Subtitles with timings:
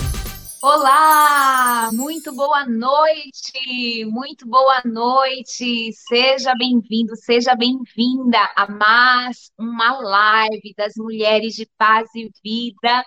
[0.66, 5.92] Olá, muito boa noite, muito boa noite.
[6.08, 13.04] Seja bem-vindo, seja bem-vinda a mais uma live das Mulheres de Paz e Vida.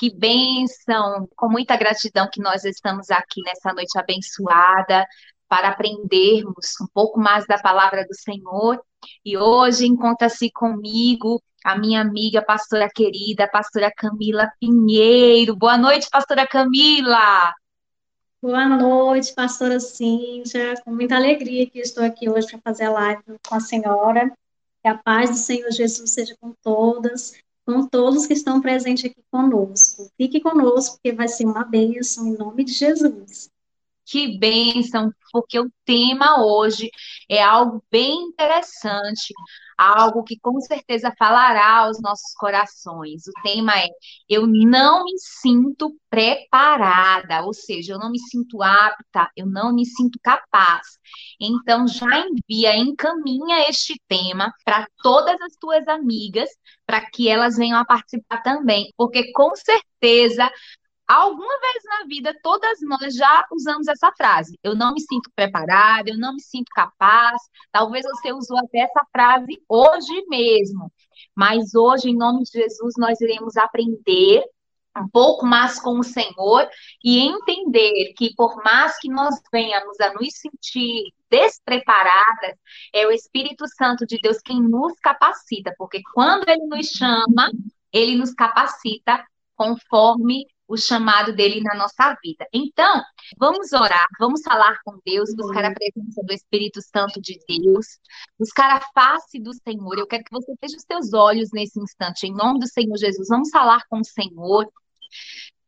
[0.00, 5.06] Que bênção, com muita gratidão que nós estamos aqui nessa noite abençoada
[5.46, 8.82] para aprendermos um pouco mais da palavra do Senhor.
[9.22, 15.54] E hoje encontra-se comigo a minha amiga, pastora querida, pastora Camila Pinheiro.
[15.54, 17.52] Boa noite, pastora Camila.
[18.40, 20.76] Boa noite, pastora Cíntia.
[20.82, 24.32] Com muita alegria que estou aqui hoje para fazer a live com a senhora.
[24.82, 27.34] Que a paz do Senhor Jesus seja com todas
[27.72, 30.10] com todos que estão presentes aqui conosco.
[30.16, 33.49] Fique conosco, porque vai ser uma bênção em nome de Jesus.
[34.10, 36.90] Que bênção, porque o tema hoje
[37.28, 39.32] é algo bem interessante,
[39.78, 43.28] algo que com certeza falará aos nossos corações.
[43.28, 43.86] O tema é:
[44.28, 49.86] eu não me sinto preparada, ou seja, eu não me sinto apta, eu não me
[49.86, 50.88] sinto capaz.
[51.40, 56.50] Então já envia, encaminha este tema para todas as tuas amigas,
[56.84, 60.50] para que elas venham a participar também, porque com certeza
[61.12, 64.56] Alguma vez na vida, todas nós já usamos essa frase.
[64.62, 67.42] Eu não me sinto preparada, eu não me sinto capaz.
[67.72, 70.88] Talvez você usou até essa frase hoje mesmo.
[71.34, 74.44] Mas hoje, em nome de Jesus, nós iremos aprender
[74.96, 76.68] um pouco mais com o Senhor
[77.02, 82.54] e entender que por mais que nós venhamos a nos sentir despreparadas,
[82.94, 87.50] é o Espírito Santo de Deus quem nos capacita, porque quando ele nos chama,
[87.92, 92.46] ele nos capacita conforme o chamado dele na nossa vida.
[92.52, 93.02] Então,
[93.36, 97.98] vamos orar, vamos falar com Deus, buscar a presença do Espírito Santo de Deus,
[98.38, 99.98] buscar a face do Senhor.
[99.98, 103.26] Eu quero que você feche os teus olhos nesse instante, em nome do Senhor Jesus.
[103.28, 104.64] Vamos falar com o Senhor,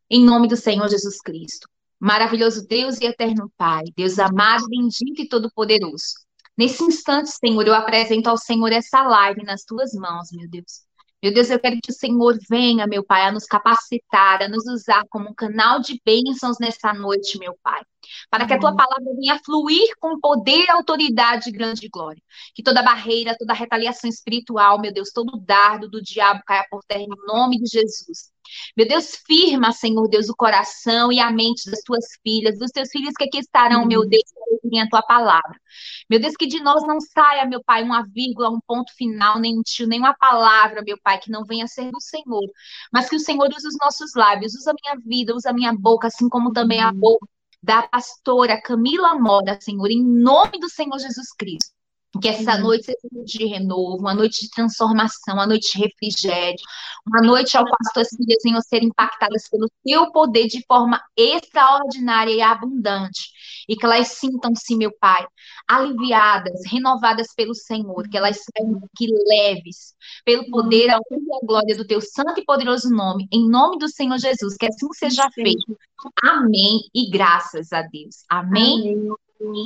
[0.09, 1.69] em nome do Senhor Jesus Cristo.
[1.99, 6.15] Maravilhoso Deus e eterno Pai, Deus amado, bendito e todo-poderoso.
[6.57, 10.85] Nesse instante, Senhor, eu apresento ao Senhor essa live nas tuas mãos, meu Deus.
[11.23, 14.67] Meu Deus, eu quero que o Senhor venha, meu Pai, a nos capacitar, a nos
[14.67, 17.81] usar como um canal de bênçãos nessa noite, meu Pai.
[18.29, 22.21] Para que a tua palavra venha fluir com poder, autoridade e grande glória.
[22.57, 27.03] Que toda barreira, toda retaliação espiritual, meu Deus, todo dardo do diabo caia por terra
[27.03, 28.32] em nome de Jesus.
[28.77, 32.89] Meu Deus, firma, Senhor Deus, o coração e a mente das tuas filhas, dos teus
[32.91, 34.25] filhos que aqui estarão, meu Deus,
[34.71, 35.61] para a tua palavra.
[36.09, 39.59] Meu Deus, que de nós não saia, meu Pai, uma vírgula, um ponto final, nem
[39.59, 42.45] um tio, nem uma palavra, meu Pai, que não venha a ser do Senhor,
[42.93, 45.73] mas que o Senhor use os nossos lábios, usa a minha vida, usa a minha
[45.73, 47.27] boca, assim como também a boca
[47.63, 51.82] da pastora Camila Mora, Senhor, em nome do Senhor Jesus Cristo.
[52.21, 56.59] Que essa noite seja noite de renovo, uma noite de transformação, uma noite de refrigério,
[57.07, 61.03] uma noite ao qual as tuas filhas venham ser impactadas pelo teu poder de forma
[61.17, 63.31] extraordinária e abundante.
[63.67, 65.27] E que elas sintam-se, meu Pai,
[65.67, 69.95] aliviadas, renovadas pelo Senhor, que elas saiam que leves,
[70.25, 73.79] pelo poder, a honra e a glória do teu santo e poderoso nome, em nome
[73.79, 75.79] do Senhor Jesus, que assim seja feito.
[76.23, 78.25] Amém e graças a Deus.
[78.29, 78.81] Amém.
[78.81, 79.15] Amém.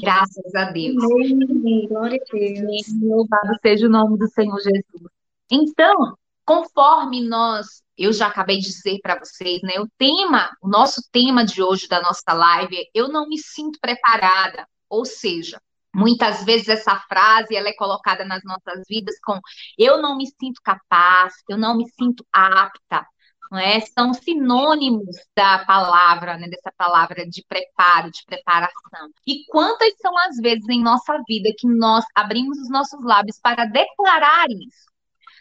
[0.01, 0.97] Graças a Deus.
[1.03, 1.89] Amém.
[1.89, 3.03] Glória a Deus.
[3.03, 5.11] Louvado seja o nome do Senhor Jesus.
[5.51, 9.81] Então, conforme nós, eu já acabei de dizer para vocês, né?
[9.81, 13.79] O tema, o nosso tema de hoje da nossa live é Eu não me sinto
[13.81, 14.67] preparada.
[14.89, 15.61] Ou seja,
[15.95, 19.41] muitas vezes essa frase ela é colocada nas nossas vidas com
[19.79, 23.07] eu não me sinto capaz, eu não me sinto apta,
[23.55, 23.81] é?
[23.81, 26.49] São sinônimos da palavra, né?
[26.49, 29.09] Dessa palavra de preparo, de preparação.
[29.27, 33.65] E quantas são as vezes em nossa vida que nós abrimos os nossos lábios para
[33.67, 34.87] declarar isso?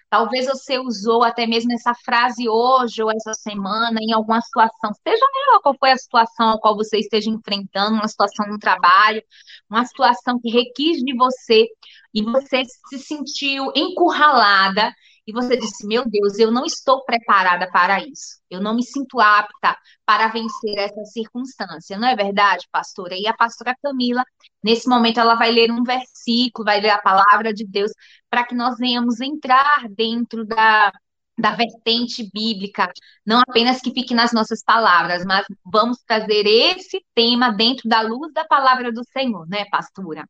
[0.09, 5.25] Talvez você usou até mesmo essa frase hoje ou essa semana em alguma situação, seja
[5.47, 9.21] ela qual foi a situação a qual você esteja enfrentando, uma situação no trabalho,
[9.69, 11.67] uma situação que requis de você
[12.13, 14.93] e você se sentiu encurralada
[15.27, 18.39] e você disse: Meu Deus, eu não estou preparada para isso.
[18.49, 21.97] Eu não me sinto apta para vencer essa circunstância.
[21.97, 23.15] Não é verdade, pastora?
[23.15, 24.23] E a pastora Camila,
[24.63, 27.91] nesse momento, ela vai ler um versículo, vai ler a palavra de Deus,
[28.29, 30.91] para que nós venhamos entrar dentro da,
[31.37, 32.91] da vertente bíblica,
[33.25, 38.31] não apenas que fique nas nossas palavras, mas vamos trazer esse tema dentro da luz
[38.31, 40.27] da palavra do Senhor, né, pastora?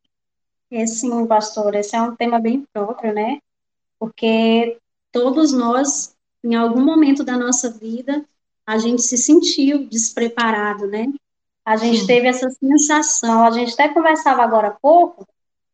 [0.71, 3.39] É sim, pastor, esse é um tema bem próprio, né?
[3.99, 4.77] Porque
[5.15, 6.13] todos nós,
[6.43, 8.25] em algum momento da nossa vida,
[8.67, 11.07] a gente se sentiu despreparado, né?
[11.63, 12.07] A gente Sim.
[12.07, 15.25] teve essa sensação, a gente até conversava agora há pouco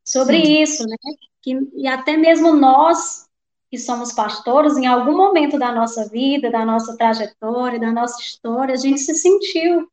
[0.06, 0.62] sobre Sim.
[0.62, 0.96] isso, né?
[1.42, 3.26] Que, e até mesmo nós,
[3.72, 8.76] que somos pastores, em algum momento da nossa vida, da nossa trajetória, da nossa história,
[8.76, 9.88] a gente se sentiu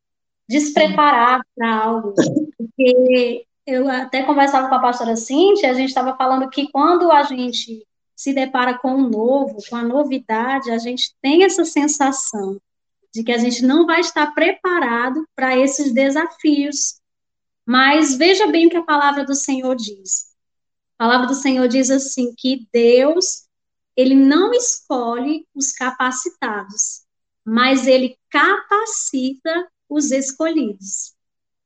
[0.47, 2.13] despreparado para algo.
[2.59, 7.23] Porque eu até conversava com a pastora Cintia, a gente estava falando que quando a
[7.23, 7.88] gente
[8.19, 12.61] se depara com o novo, com a novidade, a gente tem essa sensação
[13.15, 17.01] de que a gente não vai estar preparado para esses desafios.
[17.65, 20.35] Mas veja bem o que a palavra do Senhor diz.
[20.99, 23.47] A palavra do Senhor diz assim que Deus,
[23.97, 27.05] ele não escolhe os capacitados,
[27.45, 31.15] mas ele capacita os escolhidos.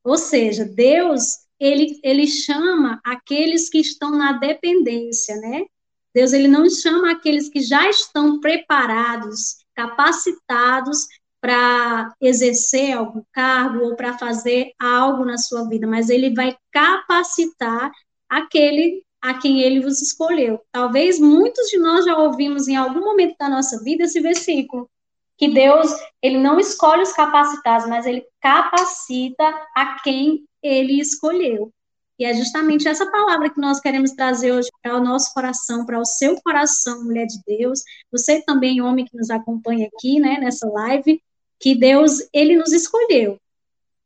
[0.03, 5.65] Ou seja, Deus, ele, ele chama aqueles que estão na dependência, né?
[6.13, 11.07] Deus ele não chama aqueles que já estão preparados, capacitados
[11.41, 17.91] para exercer algum cargo ou para fazer algo na sua vida, mas ele vai capacitar
[18.29, 20.59] aquele a quem ele vos escolheu.
[20.71, 24.89] Talvez muitos de nós já ouvimos em algum momento da nossa vida esse versículo,
[25.37, 29.43] que Deus, ele não escolhe os capacitados, mas ele capacita
[29.75, 31.71] a quem ele escolheu.
[32.19, 35.99] E é justamente essa palavra que nós queremos trazer hoje para o nosso coração, para
[35.99, 37.81] o seu coração, mulher de Deus.
[38.11, 41.21] Você também, homem que nos acompanha aqui, né, nessa live,
[41.59, 43.39] que Deus, ele nos escolheu.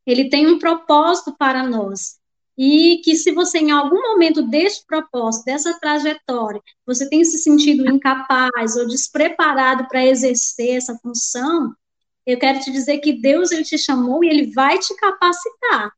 [0.06, 2.16] Ele tem um propósito para nós.
[2.56, 7.88] E que se você, em algum momento deste propósito, dessa trajetória, você tem se sentido
[7.88, 11.72] incapaz ou despreparado para exercer essa função,
[12.26, 15.92] eu quero te dizer que Deus, ele te chamou e ele vai te capacitar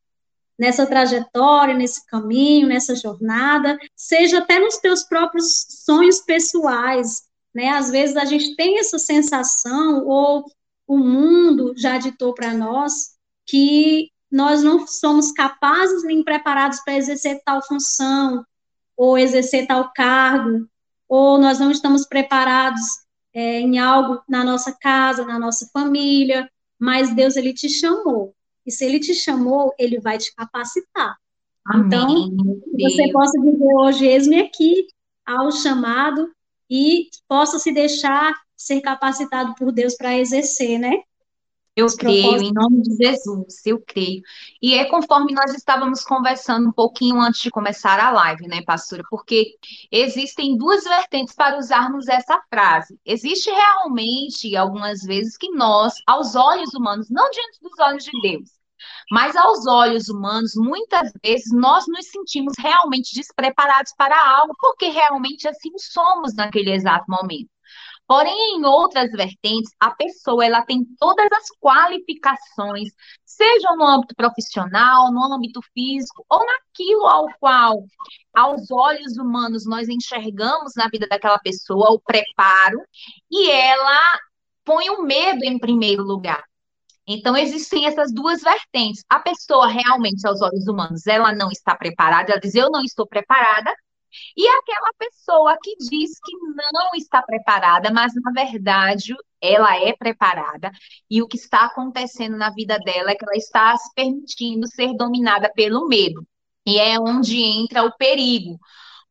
[0.61, 7.23] nessa trajetória, nesse caminho, nessa jornada, seja até nos teus próprios sonhos pessoais,
[7.55, 7.71] né?
[7.71, 10.45] Às vezes a gente tem essa sensação ou
[10.87, 13.13] o mundo já ditou para nós
[13.47, 18.45] que nós não somos capazes nem preparados para exercer tal função
[18.95, 20.69] ou exercer tal cargo,
[21.09, 22.83] ou nós não estamos preparados
[23.33, 28.35] é, em algo na nossa casa, na nossa família, mas Deus ele te chamou
[28.71, 31.17] e se ele te chamou, ele vai te capacitar.
[31.67, 32.31] Amém.
[32.33, 34.87] Então, você possa dizer hoje, eis-me aqui
[35.27, 36.31] ao chamado
[36.71, 41.03] e possa se deixar ser capacitado por Deus para exercer, né?
[41.75, 44.23] Eu creio, em nome de Jesus, eu creio.
[44.61, 49.03] E é conforme nós estávamos conversando um pouquinho antes de começar a live, né, pastora?
[49.09, 49.57] Porque
[49.91, 53.01] existem duas vertentes para usarmos essa frase.
[53.05, 58.60] Existe realmente, algumas vezes, que nós, aos olhos humanos, não diante dos olhos de Deus,
[59.11, 65.49] mas aos olhos humanos, muitas vezes nós nos sentimos realmente despreparados para algo, porque realmente
[65.49, 67.51] assim somos naquele exato momento.
[68.11, 72.89] Porém, em outras vertentes, a pessoa ela tem todas as qualificações,
[73.25, 77.85] seja no âmbito profissional, no âmbito físico, ou naquilo ao qual,
[78.35, 82.83] aos olhos humanos, nós enxergamos na vida daquela pessoa o preparo,
[83.31, 84.19] e ela
[84.65, 86.43] põe o medo em primeiro lugar.
[87.13, 89.05] Então, existem essas duas vertentes.
[89.09, 93.07] A pessoa realmente, aos olhos humanos, ela não está preparada, ela diz, eu não estou
[93.07, 93.75] preparada,
[94.37, 96.33] e aquela pessoa que diz que
[96.73, 100.71] não está preparada, mas na verdade ela é preparada,
[101.09, 104.95] e o que está acontecendo na vida dela é que ela está se permitindo ser
[104.95, 106.27] dominada pelo medo.
[106.67, 108.59] E é onde entra o perigo,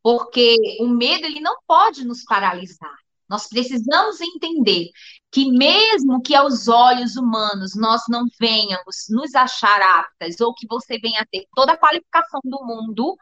[0.03, 2.97] porque o medo ele não pode nos paralisar.
[3.29, 4.89] Nós precisamos entender
[5.31, 10.97] que, mesmo que aos olhos humanos nós não venhamos nos achar aptas, ou que você
[10.99, 13.15] venha ter toda a qualificação do mundo,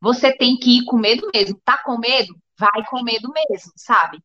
[0.00, 1.60] você tem que ir com medo mesmo.
[1.64, 2.34] Tá com medo?
[2.58, 4.22] Vai com medo mesmo, sabe?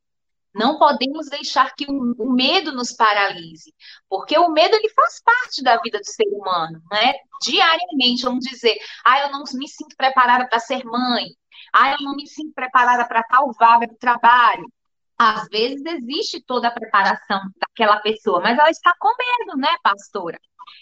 [0.55, 3.73] Não podemos deixar que o, medo nos paralise,
[4.07, 7.13] porque o medo ele faz parte da vida do ser humano, né?
[7.41, 11.25] Diariamente, vamos dizer, ah, eu não me sinto preparada para ser mãe,
[11.73, 14.65] ah, eu não me sinto preparada para tal vaga de trabalho.
[15.17, 20.39] Às vezes existe toda a preparação daquela pessoa, mas ela está com medo, né, pastora?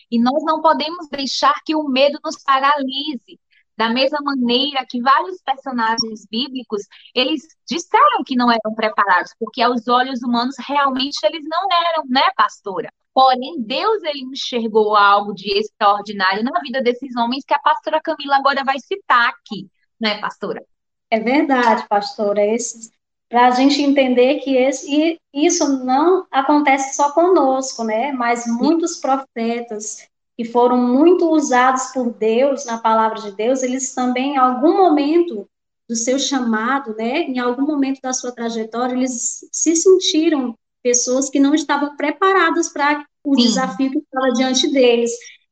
[0.09, 3.39] E nós não podemos deixar que o medo nos paralise.
[3.75, 9.87] Da mesma maneira que vários personagens bíblicos, eles disseram que não eram preparados, porque aos
[9.87, 12.91] olhos humanos realmente eles não eram, né, pastora?
[13.13, 18.37] Porém, Deus ele enxergou algo de extraordinário na vida desses homens que a pastora Camila
[18.37, 19.67] agora vai citar aqui,
[19.99, 20.63] né, pastora?
[21.09, 22.45] É verdade, pastora.
[22.45, 22.91] Esses,
[23.33, 28.11] para a gente entender que esse, isso não acontece só conosco, né?
[28.11, 34.33] Mas muitos profetas que foram muito usados por Deus na palavra de Deus, eles também,
[34.33, 35.49] em algum momento
[35.89, 37.21] do seu chamado, né?
[37.21, 43.03] Em algum momento da sua trajetória, eles se sentiram pessoas que não estavam preparadas para
[43.25, 43.47] o Sim.
[43.47, 45.09] desafio que estava diante deles.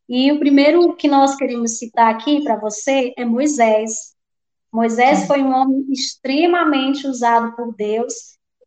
[0.07, 4.13] E o primeiro que nós queremos citar aqui para você é Moisés.
[4.71, 8.13] Moisés foi um homem extremamente usado por Deus,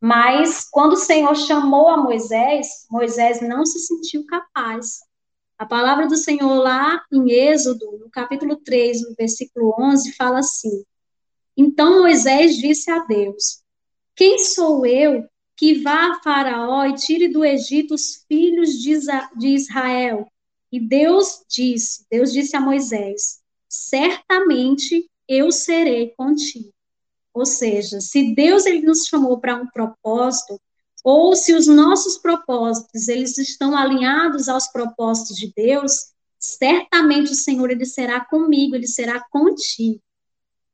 [0.01, 5.01] mas quando o Senhor chamou a Moisés, Moisés não se sentiu capaz.
[5.57, 10.85] A palavra do Senhor lá em Êxodo, no capítulo 3, no versículo 11, fala assim:
[11.57, 13.63] Então Moisés disse a Deus:
[14.15, 15.25] Quem sou eu
[15.57, 20.27] que vá a Faraó e tire do Egito os filhos de Israel?
[20.71, 26.73] E Deus disse, Deus disse a Moisés: Certamente eu serei contigo.
[27.33, 30.61] Ou seja, se Deus ele nos chamou para um propósito,
[31.03, 37.71] ou se os nossos propósitos eles estão alinhados aos propósitos de Deus, certamente o Senhor
[37.71, 40.01] ele será comigo, ele será contigo.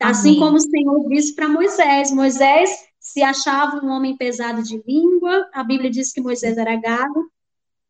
[0.01, 5.49] Assim como o Senhor disse para Moisés, Moisés se achava um homem pesado de língua,
[5.53, 7.31] a Bíblia diz que Moisés era gago,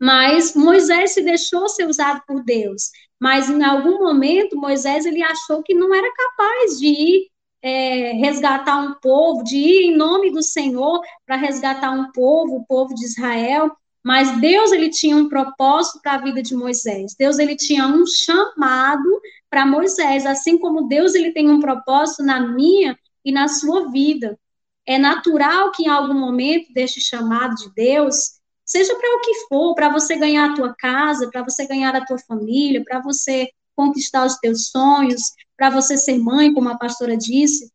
[0.01, 2.91] mas Moisés se deixou ser usado por Deus.
[3.21, 7.31] Mas em algum momento Moisés ele achou que não era capaz de ir
[7.63, 12.65] é, resgatar um povo, de ir em nome do Senhor para resgatar um povo, o
[12.65, 13.71] povo de Israel.
[14.03, 17.15] Mas Deus ele tinha um propósito para a vida de Moisés.
[17.19, 22.41] Deus ele tinha um chamado para Moisés, assim como Deus ele tem um propósito na
[22.41, 24.39] minha e na sua vida.
[24.87, 28.40] É natural que em algum momento deste chamado de Deus
[28.71, 32.05] seja para o que for, para você ganhar a tua casa, para você ganhar a
[32.05, 35.23] tua família, para você conquistar os teus sonhos,
[35.57, 37.69] para você ser mãe, como a pastora disse.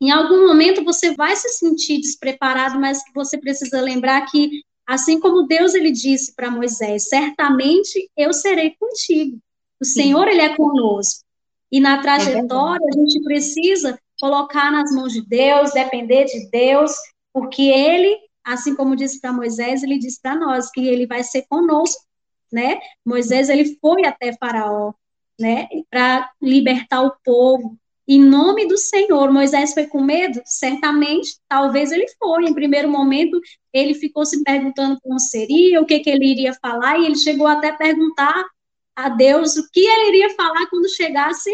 [0.00, 5.48] Em algum momento você vai se sentir despreparado, mas você precisa lembrar que assim como
[5.48, 9.36] Deus ele disse para Moisés, certamente eu serei contigo.
[9.80, 9.84] O.
[9.84, 11.24] Senhor ele é conosco.
[11.72, 16.92] E na é trajetória a gente precisa colocar nas mãos de Deus, depender de Deus,
[17.32, 21.42] porque ele assim como disse para Moisés, ele disse para nós que ele vai ser
[21.48, 22.02] conosco,
[22.52, 22.78] né?
[23.04, 24.92] Moisés ele foi até Faraó,
[25.38, 27.78] né, para libertar o povo.
[28.06, 30.42] Em nome do Senhor, Moisés foi com medo?
[30.44, 32.44] Certamente, talvez ele foi.
[32.44, 33.40] Em primeiro momento,
[33.72, 37.46] ele ficou se perguntando como seria, o que, que ele iria falar, e ele chegou
[37.46, 38.44] até a perguntar
[38.96, 41.50] a Deus o que ele iria falar quando chegasse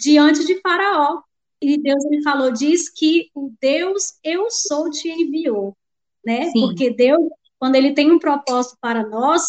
[0.00, 1.20] diante de Faraó.
[1.60, 5.76] E Deus ele falou, diz que o Deus eu sou te enviou
[6.28, 6.50] né?
[6.50, 6.60] Sim.
[6.60, 7.22] Porque Deus,
[7.58, 9.42] quando ele tem um propósito para nós,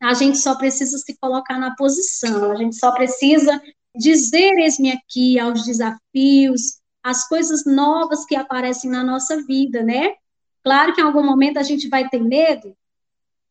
[0.00, 3.60] a gente só precisa se colocar na posição, a gente só precisa
[3.96, 10.14] dizer eis-me aqui aos desafios, as coisas novas que aparecem na nossa vida, né?
[10.62, 12.76] Claro que em algum momento a gente vai ter medo.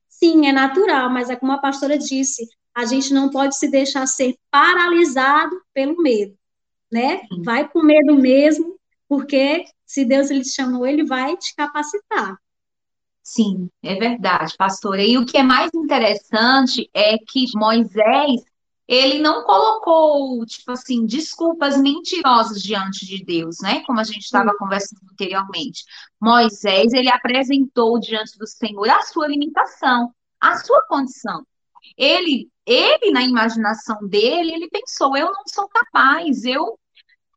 [0.08, 4.08] Sim, é natural, mas é como a pastora disse, a gente não pode se deixar
[4.08, 6.34] ser paralisado pelo medo,
[6.90, 7.24] né?
[7.44, 8.78] Vai com medo mesmo,
[9.10, 12.38] porque se Deus ele te chamou, ele vai te capacitar.
[13.24, 15.04] Sim, é verdade, pastora.
[15.04, 18.42] E o que é mais interessante é que Moisés,
[18.88, 23.82] ele não colocou, tipo assim, desculpas mentirosas diante de Deus, né?
[23.86, 25.84] Como a gente estava conversando anteriormente.
[26.22, 31.46] Moisés, ele apresentou diante do Senhor a sua limitação, a sua condição.
[31.98, 36.78] Ele, ele na imaginação dele, ele pensou: eu não sou capaz, eu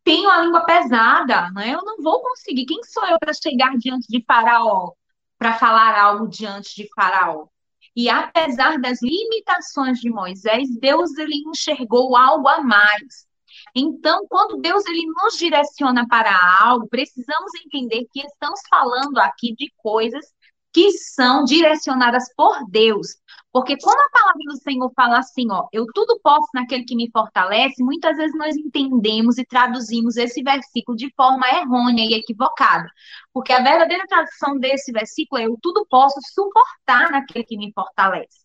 [0.04, 1.74] tenho a língua pesada, né?
[1.74, 2.66] Eu não vou conseguir.
[2.66, 4.92] Quem sou eu para chegar diante de Faraó,
[5.38, 7.46] para falar algo diante de Faraó?
[7.94, 13.28] E apesar das limitações de Moisés, Deus ele enxergou algo a mais.
[13.74, 19.72] Então, quando Deus ele nos direciona para algo, precisamos entender que estamos falando aqui de
[19.76, 20.24] coisas
[20.72, 23.16] que são direcionadas por Deus.
[23.52, 27.10] Porque quando a palavra do Senhor fala assim, ó, eu tudo posso naquele que me
[27.10, 32.88] fortalece, muitas vezes nós entendemos e traduzimos esse versículo de forma errônea e equivocada.
[33.32, 38.40] Porque a verdadeira tradução desse versículo é eu tudo posso suportar naquele que me fortalece.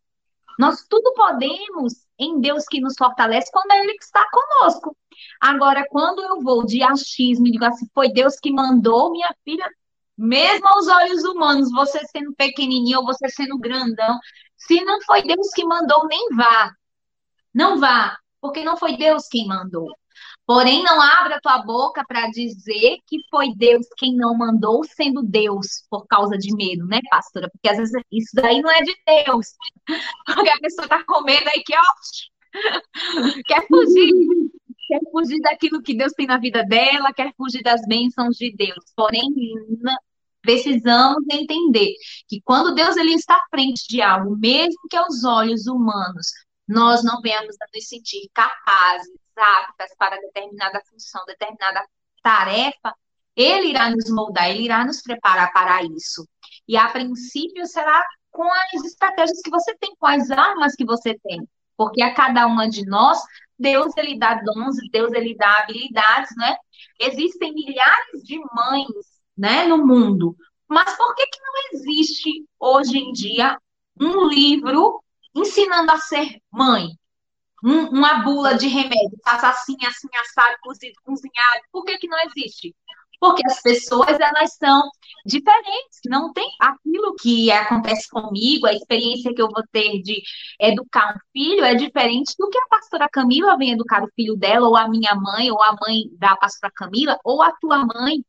[0.58, 4.96] Nós tudo podemos em Deus que nos fortalece quando Ele está conosco.
[5.40, 9.70] Agora, quando eu vou de achismo e digo assim, foi Deus que mandou, minha filha,
[10.18, 14.18] mesmo aos olhos humanos, você sendo pequenininho ou você sendo grandão,
[14.68, 16.72] se não foi Deus que mandou, nem vá.
[17.54, 19.88] Não vá, porque não foi Deus quem mandou.
[20.46, 25.84] Porém, não abra tua boca para dizer que foi Deus quem não mandou, sendo Deus,
[25.90, 27.50] por causa de medo, né, pastora?
[27.50, 29.48] Porque às vezes isso daí não é de Deus.
[30.26, 31.84] Porque a pessoa está com medo aí que, ó,
[33.48, 34.12] quer fugir,
[34.88, 38.86] quer fugir daquilo que Deus tem na vida dela, quer fugir das bênçãos de Deus.
[38.96, 39.28] Porém,
[40.46, 41.94] precisamos entender
[42.30, 46.28] que quando Deus ele está à frente de algo, mesmo que aos olhos humanos
[46.68, 51.84] nós não venhamos a nos sentir capazes, aptas para determinada função, determinada
[52.24, 52.94] tarefa,
[53.36, 56.28] ele irá nos moldar, ele irá nos preparar para isso.
[56.68, 61.18] E a princípio será com as estratégias que você tem, com as armas que você
[61.20, 61.48] tem.
[61.78, 63.20] Porque a cada uma de nós,
[63.60, 66.56] Deus ele dá dons, Deus ele dá habilidades, né?
[67.00, 70.36] Existem milhares de mães, né, no mundo.
[70.68, 73.58] Mas por que que não existe hoje em dia
[74.00, 75.02] um livro
[75.36, 76.90] ensinando a ser mãe?
[77.64, 81.62] Um, uma bula de remédio, faça assim, assim, assado, cozido, cozinhado.
[81.72, 82.76] Por que que não existe?
[83.20, 84.90] Porque as pessoas, elas são
[85.26, 90.22] diferentes, não tem aquilo que acontece comigo, a experiência que eu vou ter de
[90.60, 94.68] educar um filho é diferente do que a pastora Camila vem educar o filho dela,
[94.68, 98.24] ou a minha mãe, ou a mãe da pastora Camila, ou a tua mãe,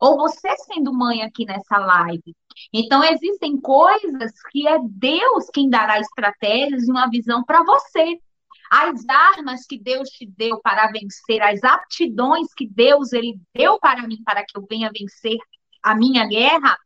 [0.00, 2.34] ou você sendo mãe aqui nessa live.
[2.72, 8.18] Então, existem coisas que é Deus quem dará estratégias e uma visão para você.
[8.70, 14.06] As armas que Deus te deu para vencer, as aptidões que Deus ele deu para
[14.06, 15.38] mim para que eu venha vencer
[15.82, 16.76] a minha guerra,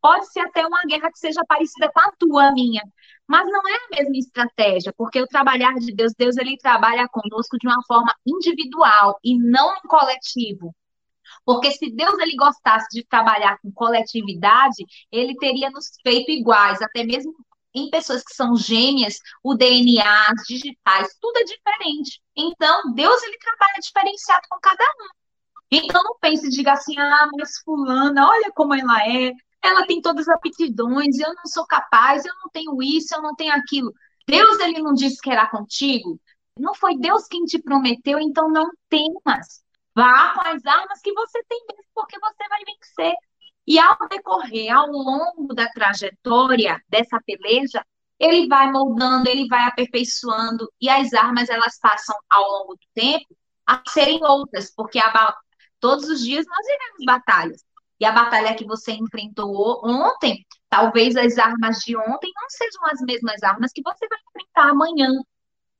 [0.00, 2.82] pode ser até uma guerra que seja parecida com a tua, a minha.
[3.26, 7.56] Mas não é a mesma estratégia, porque o trabalhar de Deus, Deus ele trabalha conosco
[7.58, 10.74] de uma forma individual e não coletivo.
[11.44, 17.04] Porque se Deus ele gostasse de trabalhar com coletividade, ele teria nos feito iguais, até
[17.04, 17.34] mesmo
[17.74, 22.20] em pessoas que são gêmeas, o DNA, as digitais, tudo é diferente.
[22.36, 25.08] Então, Deus ele trabalha diferenciado com cada um.
[25.70, 30.02] Então, não pense e diga assim, ah, mas fulana, olha como ela é, ela tem
[30.02, 33.92] todas as aptidões, eu não sou capaz, eu não tenho isso, eu não tenho aquilo.
[34.26, 36.20] Deus ele não disse que era contigo.
[36.58, 39.61] Não foi Deus quem te prometeu, então não temas.
[39.94, 43.14] Vá com as armas que você tem mesmo, porque você vai vencer.
[43.66, 47.84] E ao decorrer, ao longo da trajetória dessa peleja,
[48.18, 53.26] ele vai moldando, ele vai aperfeiçoando, e as armas elas passam ao longo do tempo
[53.66, 55.36] a serem outras, porque a,
[55.80, 57.64] todos os dias nós iremos batalhas.
[58.00, 63.00] E a batalha que você enfrentou ontem, talvez as armas de ontem não sejam as
[63.00, 65.08] mesmas armas que você vai enfrentar amanhã.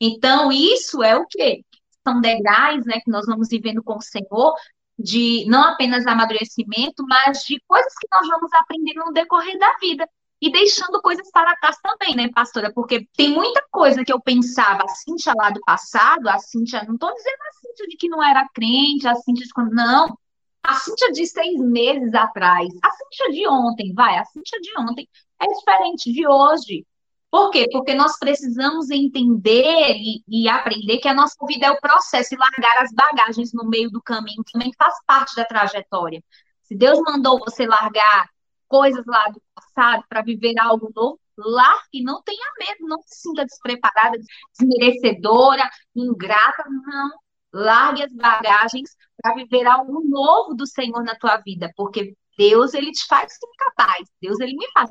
[0.01, 1.65] Então, isso é o quê?
[2.07, 4.55] São degraus, né, que nós vamos vivendo com o Senhor,
[4.99, 10.09] de não apenas amadurecimento, mas de coisas que nós vamos aprendendo no decorrer da vida.
[10.41, 12.73] E deixando coisas para trás também, né, pastora?
[12.75, 16.95] Porque tem muita coisa que eu pensava, a Cíntia lá do passado, a Cíntia, não
[16.95, 19.73] estou dizendo a Cíntia de que não era crente, a Cíntia de quando.
[19.73, 20.19] Não.
[20.65, 25.09] A Cíntia de seis meses atrás, a Cíntia de ontem, vai, a Cíntia de ontem
[25.41, 26.85] é diferente de hoje.
[27.33, 27.67] Por quê?
[27.73, 32.37] Porque nós precisamos entender e, e, aprender que a nossa vida é o processo e
[32.37, 36.23] largar as bagagens no meio do caminho também faz parte da trajetória.
[36.63, 38.29] Se Deus mandou você largar
[38.69, 43.47] coisas lá do passado para viver algo novo, largue, não tenha medo, não se sinta
[43.47, 44.19] despreparada,
[44.59, 47.13] desmerecedora, ingrata, não.
[47.51, 52.93] Largue as bagagens para viver algo novo do Senhor na tua vida, porque Deus, ele
[52.93, 54.07] te faz sim capaz.
[54.21, 54.91] Deus, ele me faz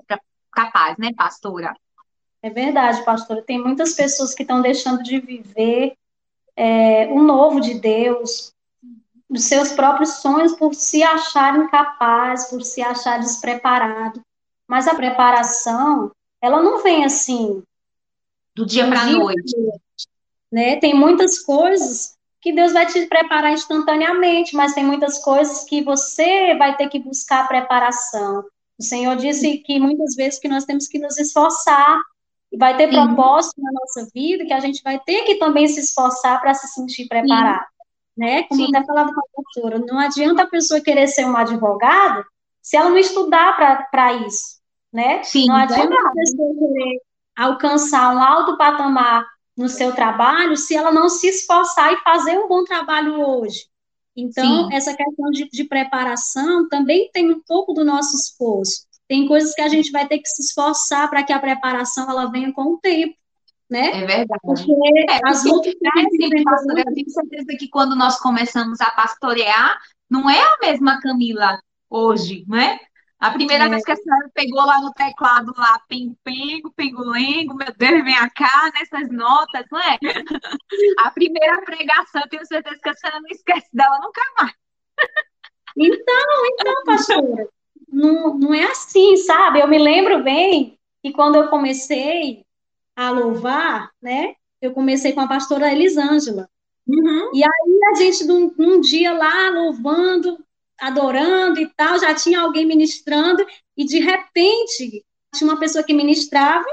[0.51, 1.71] capaz, né, pastora?
[2.43, 3.41] É verdade, pastora.
[3.41, 5.95] Tem muitas pessoas que estão deixando de viver
[6.55, 8.53] é, o novo de Deus,
[9.29, 14.21] os seus próprios sonhos, por se acharem incapazes, por se achar despreparado.
[14.67, 17.63] Mas a preparação, ela não vem assim.
[18.55, 19.55] Do dia para a noite.
[20.51, 20.77] Né?
[20.77, 26.55] Tem muitas coisas que Deus vai te preparar instantaneamente, mas tem muitas coisas que você
[26.55, 28.43] vai ter que buscar preparação.
[28.77, 32.01] O Senhor disse que muitas vezes que nós temos que nos esforçar
[32.51, 32.95] e vai ter Sim.
[32.95, 36.67] propósito na nossa vida que a gente vai ter que também se esforçar para se
[36.67, 37.65] sentir preparado.
[38.17, 38.43] né?
[38.43, 38.71] Como Sim.
[38.71, 42.25] eu até falava com a professora, não adianta a pessoa querer ser uma advogada
[42.61, 43.55] se ela não estudar
[43.89, 44.59] para isso,
[44.93, 45.23] né?
[45.23, 46.07] Sim, não adianta verdade.
[46.07, 47.01] a pessoa querer
[47.35, 49.25] alcançar um alto patamar
[49.57, 53.65] no seu trabalho se ela não se esforçar e fazer um bom trabalho hoje.
[54.15, 54.75] Então, Sim.
[54.75, 58.85] essa questão de, de, preparação também tem um pouco do nosso esforço.
[59.11, 62.31] Tem coisas que a gente vai ter que se esforçar para que a preparação ela
[62.31, 63.13] venha com o tempo.
[63.69, 64.03] Né?
[64.03, 64.39] É verdade.
[64.41, 65.77] Porque é, as porque,
[66.45, 69.77] pastora, eu tenho certeza que quando nós começamos a pastorear,
[70.09, 72.79] não é a mesma Camila hoje, né?
[73.19, 73.69] A primeira é.
[73.69, 78.71] vez que a senhora pegou lá no teclado lá, pengo-pengo, pengo-lengo, meu Deus, vem cá
[78.73, 79.99] nessas notas, não é?
[80.99, 84.53] A primeira pregação, eu tenho certeza que a senhora não esquece dela nunca mais.
[85.75, 87.49] Então, então, pastora,
[87.91, 89.59] não, não é assim, sabe?
[89.59, 92.45] Eu me lembro bem que quando eu comecei
[92.95, 94.35] a louvar, né?
[94.61, 96.49] Eu comecei com a pastora Elisângela.
[96.87, 97.31] Uhum.
[97.33, 100.43] E aí a gente, num, num dia lá, louvando,
[100.79, 106.65] adorando e tal, já tinha alguém ministrando, e de repente tinha uma pessoa que ministrava,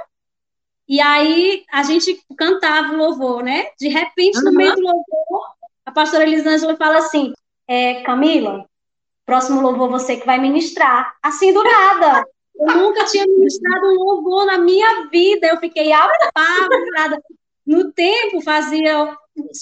[0.89, 3.69] e aí a gente cantava o louvor, né?
[3.79, 4.45] De repente, uhum.
[4.45, 5.47] no meio do louvor,
[5.85, 7.33] a pastora Elisângela fala assim:
[7.67, 8.67] é, Camila,
[9.29, 11.15] próximo louvor você que vai ministrar.
[11.23, 12.27] Assim do nada.
[12.59, 15.47] Eu nunca tinha ministrado um louvor na minha vida.
[15.47, 17.23] Eu fiquei apavorada.
[17.67, 19.15] No tempo, fazia,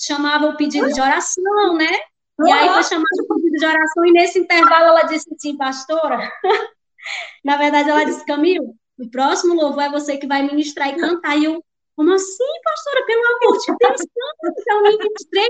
[0.07, 1.99] chamava o pedido de oração, né?
[2.47, 6.31] E aí foi chamado o pedido de oração, e nesse intervalo ela disse assim, pastora,
[7.43, 11.37] na verdade ela disse, Camilo, o próximo louvor é você que vai ministrar e cantar.
[11.37, 11.65] E eu,
[11.97, 14.01] como assim, pastora, pelo amor de Deus,
[14.69, 15.49] eu ministrei.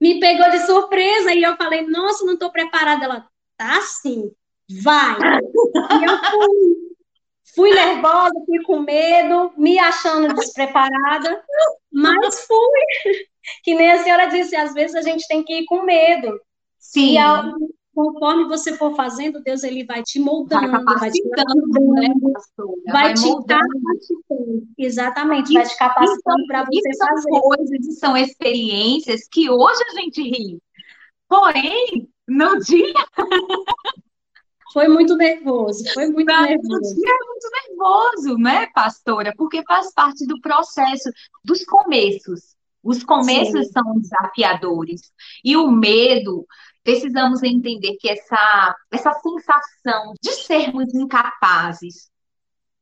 [0.00, 3.04] Me pegou de surpresa, e eu falei, nossa, não estou preparada.
[3.04, 4.30] Ela, tá sim,
[4.82, 5.16] vai.
[5.18, 6.88] E eu fui,
[7.54, 11.42] fui nervosa, fui com medo, me achando despreparada,
[11.92, 12.80] mas fui
[13.64, 16.40] que nem a senhora disse, às vezes a gente tem que ir com medo.
[16.78, 17.14] Sim.
[17.14, 17.18] E
[17.98, 22.08] conforme você for fazendo, Deus ele vai te moldando, vai, vai te capacitando, né,
[22.86, 24.68] vai, vai te capacitando.
[24.78, 27.30] Exatamente, vai te capacitando para você são fazer.
[27.40, 30.62] coisas, são experiências que hoje a gente ri.
[31.28, 32.94] Porém, no dia
[34.72, 36.94] Foi muito nervoso, foi muito nervoso.
[37.04, 39.34] É muito nervoso, né, pastora?
[39.36, 41.10] Porque faz parte do processo
[41.44, 42.54] dos começos.
[42.80, 43.72] Os começos Sim.
[43.72, 45.10] são desafiadores.
[45.42, 46.46] E o medo,
[46.88, 52.10] precisamos entender que essa, essa sensação de sermos incapazes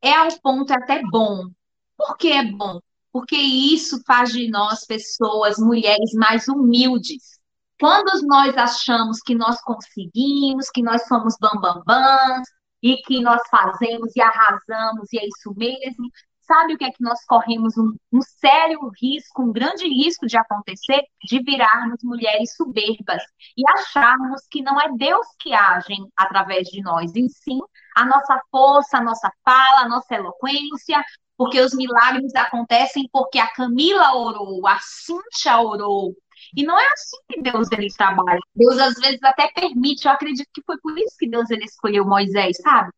[0.01, 1.49] é um ponto até bom.
[1.97, 2.79] Por que é bom?
[3.11, 7.37] Porque isso faz de nós pessoas, mulheres mais humildes.
[7.77, 12.47] Quando nós achamos que nós conseguimos, que nós somos bambambãs,
[12.81, 16.09] e que nós fazemos e arrasamos, e é isso mesmo,
[16.47, 20.37] sabe o que é que nós corremos um, um, sério risco, um grande risco de
[20.37, 21.03] acontecer?
[21.25, 23.21] De virarmos mulheres soberbas
[23.57, 27.59] e acharmos que não é Deus que age através de nós, e sim
[27.95, 31.03] a nossa força, a nossa fala, a nossa eloquência,
[31.37, 36.15] porque os milagres acontecem porque a Camila orou, a Cíntia orou.
[36.55, 38.39] E não é assim que Deus ele trabalha.
[38.55, 42.05] Deus às vezes até permite, eu acredito que foi por isso que Deus ele escolheu
[42.05, 42.91] Moisés, sabe?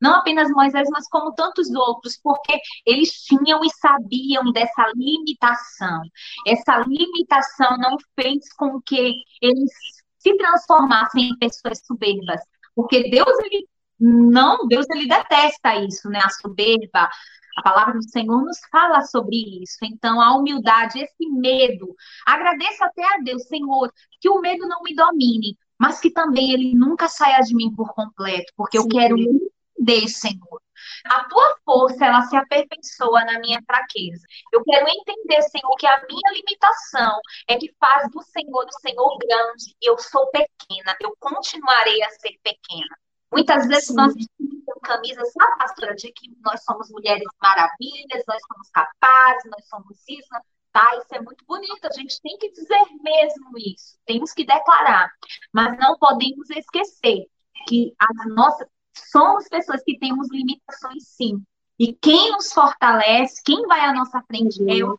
[0.00, 6.02] Não apenas Moisés, mas como tantos outros, porque eles tinham e sabiam dessa limitação.
[6.46, 9.70] Essa limitação não fez com que eles
[10.18, 12.40] se transformassem em pessoas soberbas,
[12.74, 13.66] porque Deus ele
[14.00, 16.20] não, Deus ele detesta isso, né?
[16.22, 17.08] A soberba,
[17.56, 19.78] a palavra do Senhor nos fala sobre isso.
[19.82, 24.94] Então, a humildade, esse medo, agradeça até a Deus, Senhor, que o medo não me
[24.94, 28.84] domine, mas que também ele nunca saia de mim por completo, porque Sim.
[28.84, 29.16] eu quero
[29.78, 30.60] entender, Senhor.
[31.04, 34.24] A tua força, ela se aperfeiçoa na minha fraqueza.
[34.52, 39.18] Eu quero entender, Senhor, que a minha limitação é que faz do Senhor o Senhor
[39.18, 40.96] grande e eu sou pequena.
[41.00, 42.96] Eu continuarei a ser pequena.
[43.30, 43.94] Muitas vezes Sim.
[43.94, 49.68] nós vestimos camisas, sabe, pastora, de que nós somos mulheres maravilhas, nós somos capazes, nós
[49.68, 50.28] somos isso,
[50.72, 50.96] tá?
[50.96, 55.10] Isso é muito bonito, a gente tem que dizer mesmo isso, temos que declarar,
[55.52, 57.26] mas não podemos esquecer
[57.66, 58.66] que as nossas,
[59.10, 61.42] somos pessoas que temos limitações, sim.
[61.78, 64.98] E quem nos fortalece, quem vai à nossa frente é o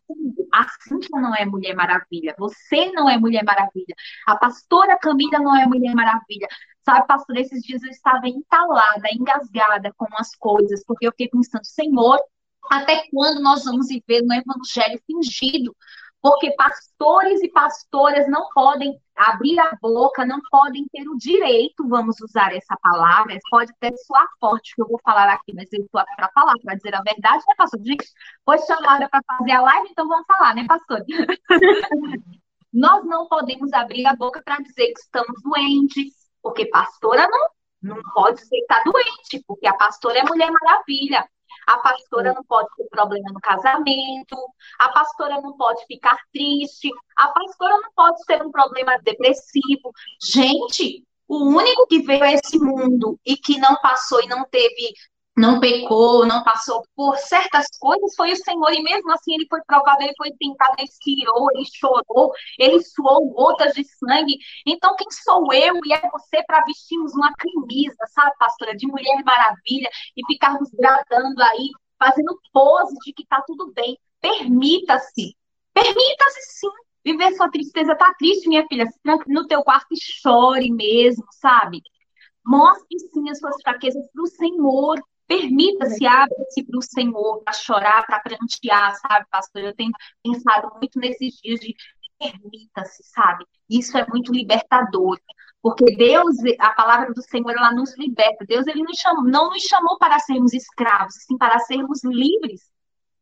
[0.50, 2.34] A Cíntia não é Mulher Maravilha.
[2.38, 3.94] Você não é Mulher Maravilha.
[4.26, 6.48] A pastora Camila não é Mulher Maravilha.
[6.82, 11.66] Sabe, pastor, esses dias eu estava entalada, engasgada com as coisas, porque eu fiquei pensando,
[11.66, 12.18] Senhor,
[12.70, 15.76] até quando nós vamos viver no evangelho fingido?
[16.22, 22.20] porque pastores e pastoras não podem abrir a boca, não podem ter o direito, vamos
[22.20, 26.00] usar essa palavra, pode até soar forte que eu vou falar aqui, mas eu estou
[26.00, 27.80] aqui para falar, para dizer a verdade, né, pastor?
[27.82, 28.06] Gente,
[28.44, 31.04] foi chamada para fazer a live, então vamos falar, né, pastor?
[32.72, 37.48] Nós não podemos abrir a boca para dizer que estamos doentes, porque pastora não,
[37.94, 41.28] não pode ser que está doente, porque a pastora é Mulher Maravilha.
[41.66, 44.36] A pastora não pode ter problema no casamento,
[44.78, 49.92] a pastora não pode ficar triste, a pastora não pode ter um problema depressivo.
[50.22, 54.92] Gente, o único que veio a esse mundo e que não passou e não teve
[55.40, 59.60] não pecou, não passou por certas coisas, foi o Senhor, e mesmo assim ele foi
[59.66, 64.38] provado, ele foi tentado, ele tirou, ele chorou, ele suou gotas de sangue.
[64.66, 69.24] Então, quem sou eu e é você para vestirmos uma camisa, sabe, pastora, de Mulher
[69.24, 73.98] Maravilha e ficarmos gradando aí, fazendo pose de que tá tudo bem.
[74.20, 75.34] Permita-se,
[75.72, 76.68] permita-se sim.
[77.02, 81.24] Viver sua tristeza, tá triste, minha filha, se tranque no teu quarto e chore mesmo,
[81.40, 81.80] sabe?
[82.44, 85.00] Mostre sim as suas fraquezas para o Senhor.
[85.30, 89.62] Permita-se, abre-se para o Senhor, para chorar, para prantear, sabe, pastor?
[89.62, 89.92] Eu tenho
[90.24, 91.72] pensado muito nesses dias de
[92.18, 93.44] permita-se, sabe?
[93.68, 95.20] Isso é muito libertador.
[95.62, 98.44] Porque Deus, a palavra do Senhor, ela nos liberta.
[98.44, 102.62] Deus, ele nos chamou, não nos chamou para sermos escravos, sim para sermos livres.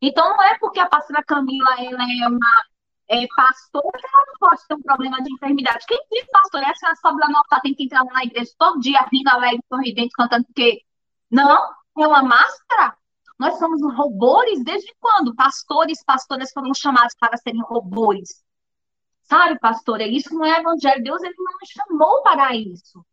[0.01, 2.63] Então, não é porque a pastora Camila ela é uma
[3.07, 5.85] é, pastora que ela não pode ter um problema de enfermidade.
[5.87, 8.51] Quem diz pastor é a senhora sobe lá no altar, tem que entrar na igreja
[8.57, 10.81] todo dia, rindo, alegre, sorridente, cantando, porque...
[11.31, 11.69] Não,
[12.03, 12.95] é uma máscara?
[13.37, 15.35] Nós somos robôs desde quando?
[15.35, 18.43] Pastores, pastoras foram chamados para serem robôs.
[19.23, 21.03] Sabe, pastor, é isso não é evangelho.
[21.03, 23.05] Deus ele não nos chamou para isso.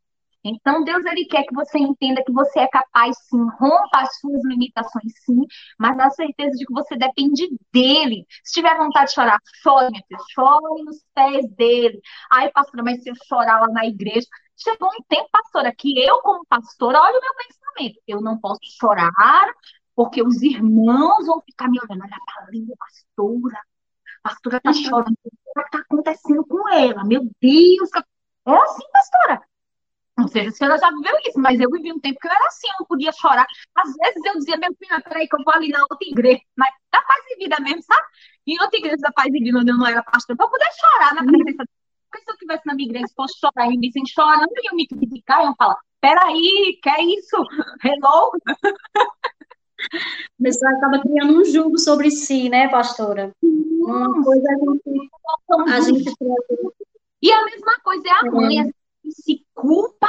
[0.48, 4.44] Então, Deus ele quer que você entenda que você é capaz, sim, rompa as suas
[4.44, 5.40] limitações, sim,
[5.78, 8.26] mas na certeza de que você depende dele.
[8.44, 12.00] Se tiver vontade de chorar, chore, minha filha, chore nos pés dele.
[12.32, 16.20] Ai, pastora, mas se eu chorar lá na igreja, chegou um tempo, pastora, que eu,
[16.22, 18.00] como pastora, olha o meu pensamento.
[18.06, 19.46] Eu não posso chorar,
[19.94, 22.02] porque os irmãos vão ficar me olhando.
[22.02, 23.58] Olha a linda pastora.
[24.24, 25.16] A pastora tá chorando.
[25.24, 27.04] O que está acontecendo com ela?
[27.04, 27.90] Meu Deus!
[28.46, 29.42] É assim, pastora.
[30.16, 32.32] Não sei se a senhora já viveu isso, mas eu vivi um tempo que eu
[32.32, 33.46] era assim, eu não podia chorar.
[33.76, 36.70] Às vezes eu dizia, meu filho, peraí que eu vou ali na outra igreja, mas
[36.90, 38.02] da paz e vida mesmo, sabe?
[38.46, 41.14] Em outra igreja da paz e vida, onde eu não era pastor, para poder chorar
[41.14, 41.64] na presença
[42.16, 44.86] porque se eu estivesse na minha igreja, fosse chorar e me vissem chorando, iam me
[44.86, 47.36] criticar, iam falar, peraí, que é isso?
[47.84, 48.30] Hello?
[50.38, 53.30] O pessoal acaba criando um julgo sobre si, né, pastora?
[53.42, 54.88] Uma coisa a gente,
[55.68, 56.16] a gente...
[57.22, 58.72] E a mesma coisa é a mãe, é
[59.10, 60.08] se culpa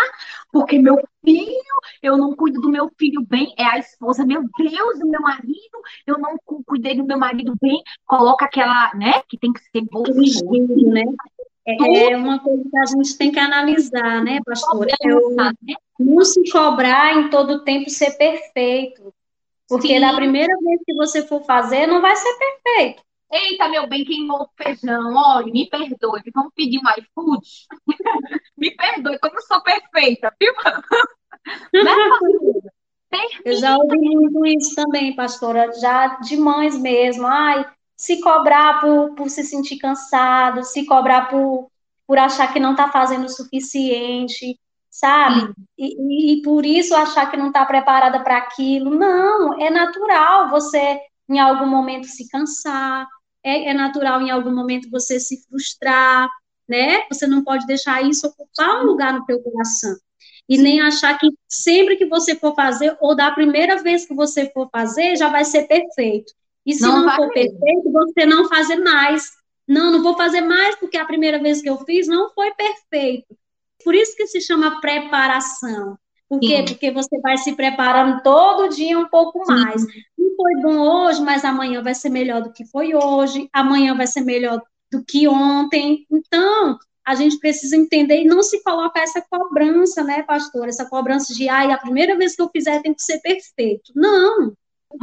[0.51, 4.99] porque meu filho, eu não cuido do meu filho bem, é a esposa, meu Deus,
[4.99, 9.51] do meu marido, eu não cuidei do meu marido bem, coloca aquela, né, que tem
[9.51, 11.03] que ser boa, né?
[11.65, 14.87] É, é uma coisa que a gente tem que analisar, né, pastor?
[15.01, 15.51] Eu, né?
[15.99, 19.13] não se cobrar em todo tempo ser perfeito.
[19.67, 19.99] Porque Sim.
[19.99, 23.03] da primeira vez que você for fazer, não vai ser perfeito.
[23.31, 25.13] Eita, meu bem, queimou o feijão.
[25.15, 26.21] Olha, me perdoe.
[26.33, 27.47] Vamos pedir um iFood?
[28.57, 30.53] me perdoe, como sou perfeita, viu?
[33.43, 37.25] Eu já ouvi muito isso também, pastora, já de mães mesmo.
[37.25, 41.71] Ai, se cobrar por, por se sentir cansado, se cobrar por,
[42.05, 44.59] por achar que não está fazendo o suficiente,
[44.89, 45.53] sabe?
[45.77, 48.91] E, e, por isso achar que não está preparada para aquilo.
[48.91, 53.07] Não, é natural você em algum momento se cansar,
[53.47, 56.29] é, é natural em algum momento você se frustrar,
[56.67, 57.03] né?
[57.09, 59.95] Você não pode deixar isso ocupar um lugar no teu coração.
[60.49, 64.49] E nem achar que sempre que você for fazer, ou da primeira vez que você
[64.51, 66.33] for fazer, já vai ser perfeito.
[66.65, 69.23] E se não, não for perfeito, você não fazer mais.
[69.67, 73.37] Não, não vou fazer mais porque a primeira vez que eu fiz não foi perfeito.
[73.83, 75.97] Por isso que se chama preparação.
[76.29, 76.57] Por quê?
[76.57, 76.65] Sim.
[76.65, 79.81] Porque você vai se preparando todo dia um pouco mais.
[79.81, 79.87] Sim.
[80.37, 84.21] Foi bom hoje, mas amanhã vai ser melhor do que foi hoje, amanhã vai ser
[84.21, 86.05] melhor do que ontem.
[86.11, 90.67] Então, a gente precisa entender e não se colocar essa cobrança, né, pastor?
[90.67, 93.91] Essa cobrança de, ai, a primeira vez que eu fizer tem que ser perfeito.
[93.95, 94.53] Não.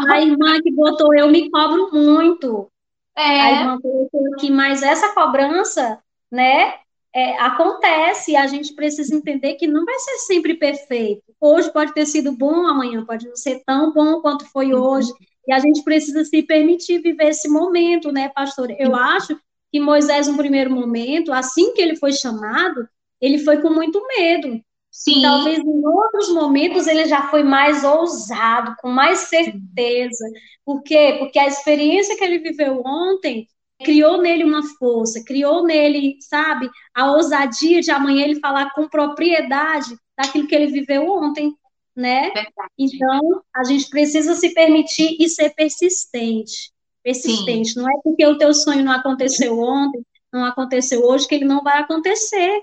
[0.09, 2.71] A irmã que botou eu me cobro muito.
[3.17, 3.41] É.
[3.41, 5.99] A irmã colocou aqui, mas essa cobrança,
[6.31, 6.75] né,
[7.15, 11.23] é, acontece e a gente precisa entender que não vai ser sempre perfeito.
[11.41, 14.83] Hoje pode ter sido bom, amanhã pode não ser tão bom quanto foi uhum.
[14.83, 15.13] hoje.
[15.47, 18.69] E a gente precisa se permitir viver esse momento, né, pastor?
[18.79, 19.39] Eu acho
[19.71, 22.89] que Moisés, no primeiro momento, assim que ele foi chamado,
[23.21, 24.61] ele foi com muito medo.
[24.91, 25.23] Sim.
[25.23, 30.25] Talvez em outros momentos ele já foi mais ousado, com mais certeza.
[30.65, 31.17] Por quê?
[31.19, 33.47] Porque a experiência que ele viveu ontem
[33.85, 39.97] criou nele uma força, criou nele, sabe, a ousadia de amanhã ele falar com propriedade
[40.17, 41.55] daquilo que ele viveu ontem,
[41.95, 42.31] né?
[42.31, 42.71] Verdade.
[42.79, 46.73] Então, a gente precisa se permitir e ser persistente.
[47.03, 47.71] Persistente.
[47.71, 47.81] Sim.
[47.81, 51.63] Não é porque o teu sonho não aconteceu ontem, não aconteceu hoje, que ele não
[51.63, 52.61] vai acontecer,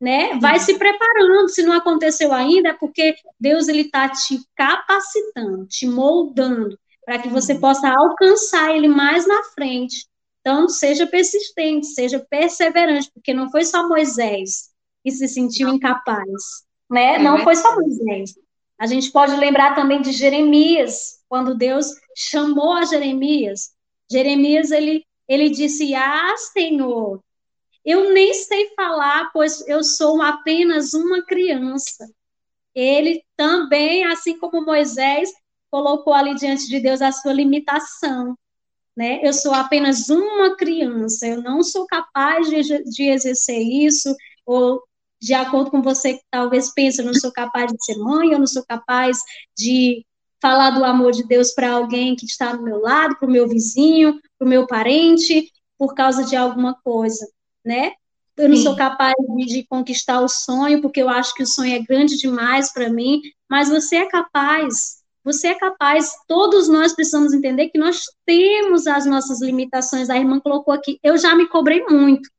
[0.00, 0.38] né?
[0.40, 1.48] Vai se preparando.
[1.48, 7.28] Se não aconteceu ainda, é porque Deus ele está te capacitando, te moldando, para que
[7.28, 10.06] você possa alcançar ele mais na frente.
[10.46, 14.70] Então, seja persistente, seja perseverante, porque não foi só Moisés
[15.02, 17.16] que se sentiu incapaz, né?
[17.16, 18.38] É não foi só Moisés.
[18.78, 23.72] A gente pode lembrar também de Jeremias, quando Deus chamou a Jeremias.
[24.08, 27.20] Jeremias ele ele disse: "Ah, Senhor,
[27.84, 32.08] eu nem sei falar, pois eu sou apenas uma criança."
[32.72, 35.28] Ele também, assim como Moisés,
[35.72, 38.36] colocou ali diante de Deus a sua limitação.
[38.96, 39.20] Né?
[39.22, 44.14] Eu sou apenas uma criança, eu não sou capaz de, de exercer isso,
[44.46, 44.82] ou
[45.20, 48.38] de acordo com você que talvez pense, eu não sou capaz de ser mãe, eu
[48.38, 49.18] não sou capaz
[49.56, 50.04] de
[50.40, 53.48] falar do amor de Deus para alguém que está do meu lado, para o meu
[53.48, 57.26] vizinho, para o meu parente, por causa de alguma coisa,
[57.64, 57.92] né?
[58.36, 58.64] Eu não Sim.
[58.64, 62.18] sou capaz de, de, conquistar o sonho, porque eu acho que o sonho é grande
[62.18, 64.95] demais para mim, mas você é capaz,
[65.26, 70.08] você é capaz, todos nós precisamos entender que nós temos as nossas limitações.
[70.08, 72.30] A irmã colocou aqui, eu já me cobrei muito,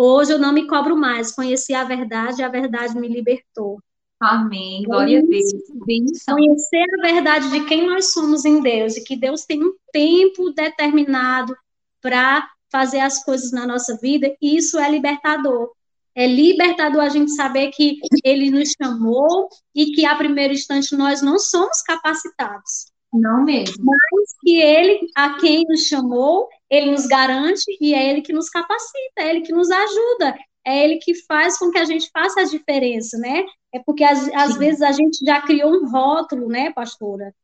[0.00, 3.82] Hoje eu não me cobro mais, conheci a verdade e a verdade me libertou.
[4.20, 5.50] Amém, glória a Deus.
[5.84, 6.36] Benção.
[6.36, 10.50] Conhecer a verdade de quem nós somos em Deus e que Deus tem um tempo
[10.50, 11.52] determinado
[12.00, 15.72] para fazer as coisas na nossa vida, isso é libertador.
[16.18, 21.22] É libertador a gente saber que Ele nos chamou e que a primeiro instante nós
[21.22, 22.90] não somos capacitados.
[23.12, 23.84] Não mesmo.
[23.84, 28.50] Mas que Ele, a quem nos chamou, ele nos garante e é ele que nos
[28.50, 32.40] capacita, é ele que nos ajuda, é ele que faz com que a gente faça
[32.40, 33.44] a diferença, né?
[33.72, 37.34] É porque às, às vezes a gente já criou um rótulo, né, pastora,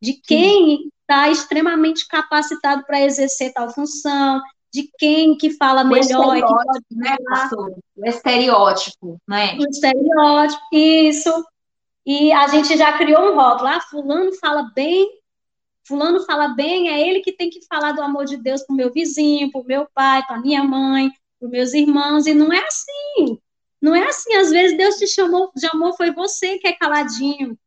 [0.00, 4.40] de quem está extremamente capacitado para exercer tal função,
[4.74, 6.34] de quem que fala o melhor.
[6.34, 7.78] Estereótipo, que né, pastor?
[7.96, 9.56] O estereótipo, né?
[9.56, 11.44] O estereótipo, isso.
[12.04, 13.68] E a gente já criou um rótulo.
[13.68, 15.08] Ah, fulano fala bem
[15.86, 18.76] Fulano fala bem, é ele que tem que falar do amor de Deus para o
[18.76, 22.32] meu vizinho, para o meu pai, para a minha mãe, para os meus irmãos, e
[22.32, 23.38] não é assim.
[23.82, 27.58] Não é assim, às vezes Deus te chamou, chamou, foi você que é caladinho,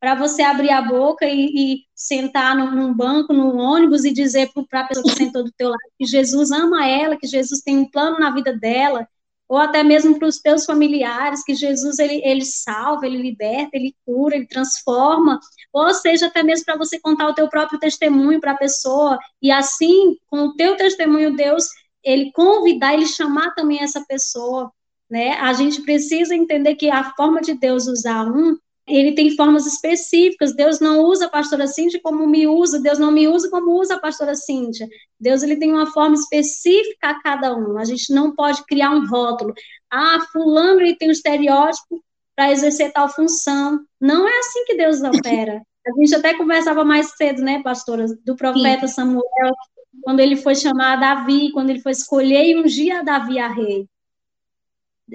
[0.00, 4.50] para você abrir a boca e, e sentar num, num, banco, num ônibus e dizer
[4.68, 7.78] para a pessoa que sentou do teu lado que Jesus ama ela, que Jesus tem
[7.78, 9.06] um plano na vida dela,
[9.48, 13.94] ou até mesmo para os teus familiares, que Jesus ele, ele salva, ele liberta, ele
[14.04, 15.38] cura, ele transforma,
[15.72, 19.50] ou seja, até mesmo para você contar o teu próprio testemunho para a pessoa, e
[19.50, 21.66] assim, com o teu testemunho, Deus,
[22.02, 24.70] ele convidar, ele chamar também essa pessoa,
[25.08, 25.34] né?
[25.34, 30.54] A gente precisa entender que a forma de Deus usar um ele tem formas específicas.
[30.54, 33.96] Deus não usa a pastora Cíntia como me usa, Deus não me usa como usa
[33.96, 34.88] a pastora Cíntia.
[35.18, 37.78] Deus ele tem uma forma específica a cada um.
[37.78, 39.52] A gente não pode criar um rótulo.
[39.90, 42.00] Ah, fulano ele tem um estereótipo
[42.36, 43.80] para exercer tal função.
[44.00, 45.62] Não é assim que Deus opera.
[45.86, 48.94] A gente até conversava mais cedo, né, pastora, do profeta Sim.
[48.94, 49.54] Samuel,
[50.02, 53.88] quando ele foi chamar Davi, quando ele foi escolher e ungir a Davi a rei.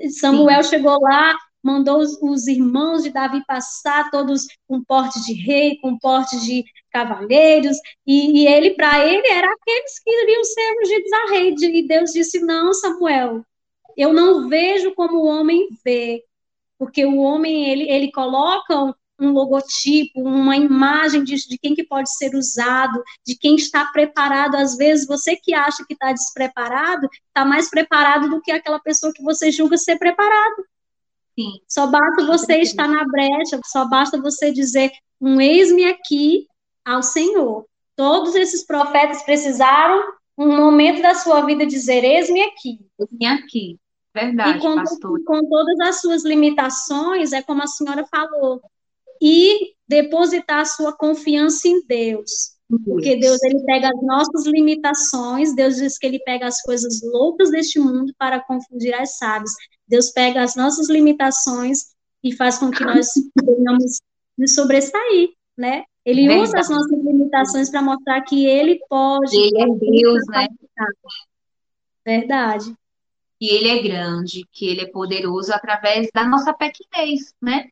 [0.10, 0.70] Samuel Sim.
[0.70, 5.98] chegou lá, mandou os, os, irmãos de Davi passar, todos com porte de rei, com
[5.98, 11.32] porte de cavaleiros, e, e ele, para ele, era aqueles que iriam ser ungidos a
[11.32, 11.56] rei.
[11.60, 13.46] E Deus disse: Não, Samuel,
[13.98, 16.24] eu não vejo como o homem vê,
[16.78, 21.84] porque o homem, ele, ele coloca um, um logotipo, uma imagem de, de quem que
[21.84, 24.56] pode ser usado, de quem está preparado.
[24.56, 29.14] Às vezes, você que acha que está despreparado, está mais preparado do que aquela pessoa
[29.14, 30.66] que você julga ser preparado.
[31.68, 36.48] Só basta você estar na brecha, só basta você dizer um eis-me aqui
[36.84, 37.66] ao Senhor.
[37.96, 40.02] Todos esses profetas precisaram
[40.38, 42.80] um momento da sua vida dizer eis-me aqui.
[43.00, 43.80] Eis-me aqui.
[44.14, 45.24] Verdade, e com, pastor.
[45.24, 48.62] com todas as suas limitações, é como a senhora falou,
[49.22, 52.52] e depositar a sua confiança em Deus.
[52.86, 57.52] Porque Deus ele pega as nossas limitações, Deus diz que ele pega as coisas loucas
[57.52, 59.52] deste mundo para confundir as sábias.
[59.92, 63.10] Deus pega as nossas limitações e faz com que nós
[63.44, 64.00] venhamos
[64.38, 65.84] nos sobressair, né?
[66.06, 66.48] Ele Verdade.
[66.48, 69.36] usa as nossas limitações para mostrar que ele pode.
[69.36, 70.48] Ele é Deus, né?
[72.06, 72.74] Verdade.
[73.38, 77.68] Que ele é grande, que ele é poderoso através da nossa pequenez, né?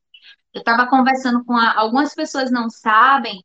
[0.54, 3.42] Eu estava conversando com a, algumas pessoas não sabem,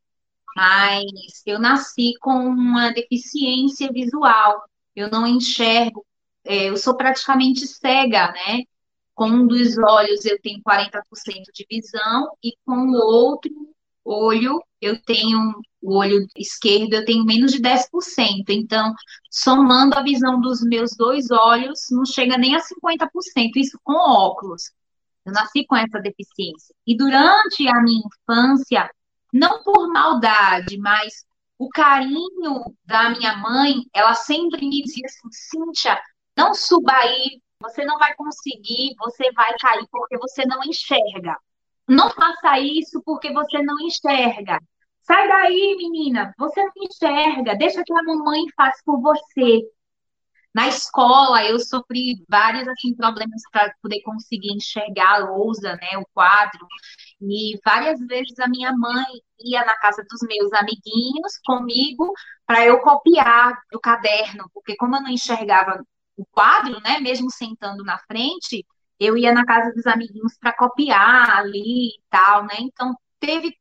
[0.53, 4.65] mas eu nasci com uma deficiência visual.
[4.93, 6.05] Eu não enxergo,
[6.45, 8.63] é, eu sou praticamente cega, né?
[9.13, 11.01] Com um dos olhos eu tenho 40%
[11.53, 13.51] de visão e com o outro
[14.03, 15.39] olho, eu tenho
[15.81, 18.49] o olho esquerdo, eu tenho menos de 10%.
[18.49, 18.93] Então,
[19.31, 23.09] somando a visão dos meus dois olhos, não chega nem a 50%,
[23.55, 24.71] isso com óculos.
[25.25, 26.75] Eu nasci com essa deficiência.
[26.85, 28.89] E durante a minha infância,
[29.33, 31.25] não por maldade, mas
[31.57, 35.99] o carinho da minha mãe, ela sempre me dizia assim, Cíntia,
[36.37, 41.37] não suba aí, você não vai conseguir, você vai cair porque você não enxerga.
[41.87, 44.59] Não faça isso porque você não enxerga.
[45.01, 49.61] Sai daí, menina, você não enxerga, deixa que a mamãe faz por você.
[50.53, 56.05] Na escola, eu sofri vários assim, problemas para poder conseguir enxergar a lousa, né, o
[56.13, 56.65] quadro.
[57.21, 59.05] E várias vezes a minha mãe
[59.41, 62.11] ia na casa dos meus amiguinhos comigo
[62.45, 65.83] para eu copiar do caderno, porque como eu não enxergava
[66.17, 68.65] o quadro, né, mesmo sentando na frente,
[68.99, 72.55] eu ia na casa dos amiguinhos para copiar ali e tal, né?
[72.59, 73.53] Então teve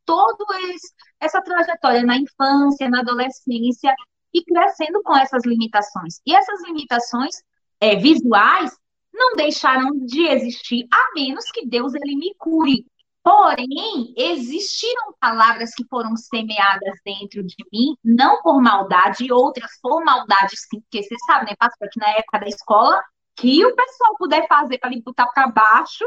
[0.71, 3.95] esse, essa trajetória na infância, na adolescência,
[4.33, 6.21] e crescendo com essas limitações.
[6.27, 7.37] E essas limitações
[7.81, 8.77] é, visuais
[9.13, 12.85] não deixaram de existir, a menos que Deus ele me cure.
[13.25, 20.05] Porém, existiram palavras que foram semeadas dentro de mim, não por maldade, e outras por
[20.05, 23.03] maldade, sim, porque você sabe, né, pastor, que na época da escola,
[23.35, 26.05] que o pessoal puder fazer para me botar para baixo,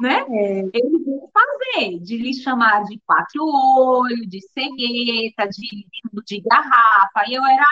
[0.00, 0.26] né?
[0.28, 0.58] É.
[0.74, 5.86] Eles vão fazer, de lhe chamar de quatro olhos, de cegueta, de
[6.26, 7.28] de garrafa.
[7.28, 7.64] E eu era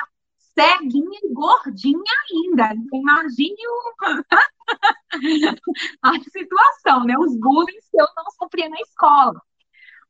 [0.55, 2.73] ceguinha e gordinha ainda.
[2.75, 3.95] Então, imagine o...
[6.03, 7.17] a situação, né?
[7.19, 9.41] Os bullying que eu não sofria na escola.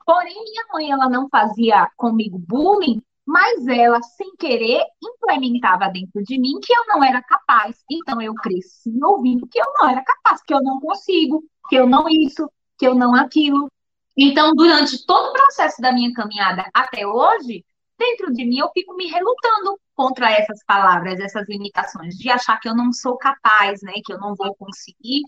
[0.06, 6.38] Porém, minha mãe, ela não fazia comigo bullying, mas ela, sem querer, implementava dentro de
[6.38, 7.82] mim que eu não era capaz.
[7.90, 11.86] Então, eu cresci ouvindo que eu não era capaz, que eu não consigo, que eu
[11.86, 13.70] não isso, que eu não aquilo.
[14.16, 17.64] Então, durante todo o processo da minha caminhada até hoje,
[17.98, 22.68] dentro de mim eu fico me relutando contra essas palavras, essas limitações, de achar que
[22.68, 25.22] eu não sou capaz, né, que eu não vou conseguir,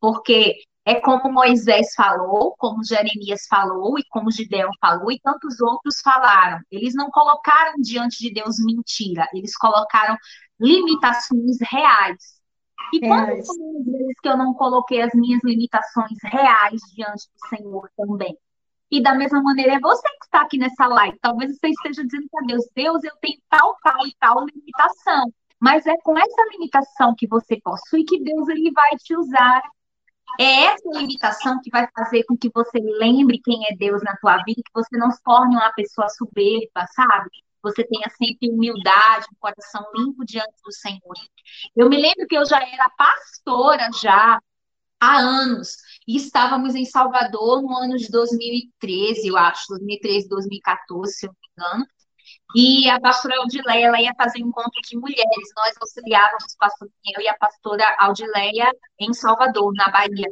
[0.00, 0.54] porque
[0.84, 6.60] é como Moisés falou, como Jeremias falou, e como Gideão falou, e tantos outros falaram.
[6.70, 10.16] Eles não colocaram diante de Deus mentira, eles colocaram
[10.60, 12.36] limitações reais.
[12.94, 13.48] E quantas
[13.84, 18.38] vezes que eu não coloquei as minhas limitações reais diante do Senhor também?
[18.90, 21.18] E da mesma maneira, é você que está aqui nessa live.
[21.20, 25.32] Talvez você esteja dizendo para Deus, Deus, eu tenho tal, tal e tal limitação.
[25.60, 29.62] Mas é com essa limitação que você possui que Deus ele vai te usar.
[30.38, 34.36] É essa limitação que vai fazer com que você lembre quem é Deus na tua
[34.44, 37.30] vida, que você não se torne uma pessoa soberba, sabe?
[37.66, 41.14] você tenha sempre humildade, um coração limpo diante do Senhor.
[41.74, 44.40] Eu me lembro que eu já era pastora já
[45.00, 45.76] há anos
[46.06, 51.68] e estávamos em Salvador no ano de 2013, eu acho, 2013, 2014, se eu não
[51.70, 51.86] me engano.
[52.54, 55.48] E a pastora Aldileia, ela ia fazer um encontro de mulheres.
[55.56, 60.30] Nós auxiliávamos, pastor eu e a pastora Aldileia, em Salvador, na Bahia.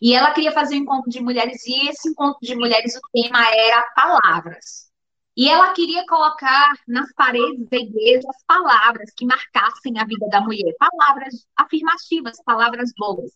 [0.00, 3.46] E ela queria fazer um encontro de mulheres, e esse encontro de mulheres, o tema
[3.54, 4.90] era palavras.
[5.36, 10.40] E ela queria colocar nas paredes da igreja as palavras que marcassem a vida da
[10.40, 13.30] mulher, palavras afirmativas, palavras boas.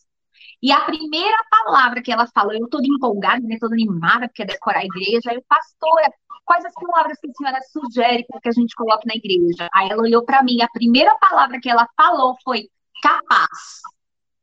[0.61, 4.45] E a primeira palavra que ela falou, eu toda empolgada, né, toda animada, porque é
[4.45, 6.11] decorar a igreja, aí, pastora,
[6.45, 9.67] quais as palavras que a senhora sugere para que a gente coloque na igreja?
[9.73, 12.69] Aí ela olhou para mim, a primeira palavra que ela falou foi
[13.01, 13.81] capaz.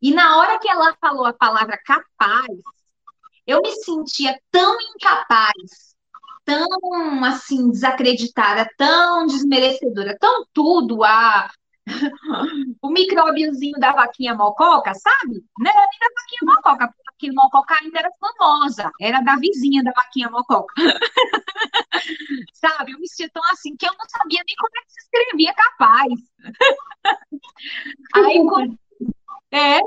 [0.01, 2.59] E na hora que ela falou a palavra capaz,
[3.47, 5.95] eu me sentia tão incapaz
[6.45, 11.51] tão assim desacreditada, tão desmerecedora, tão tudo a
[12.83, 15.45] o micróbiozinho da vaquinha mococa, sabe?
[15.59, 19.37] Não era nem da vaquinha mococa, porque a vaquinha mococa ainda era famosa, era da
[19.37, 20.75] vizinha da vaquinha mococa.
[22.55, 22.93] sabe?
[22.93, 25.55] Eu me sentia tão assim que eu não sabia nem como é que se escrevia
[25.55, 26.13] capaz.
[28.15, 28.79] Aí, quando,
[29.53, 29.81] é,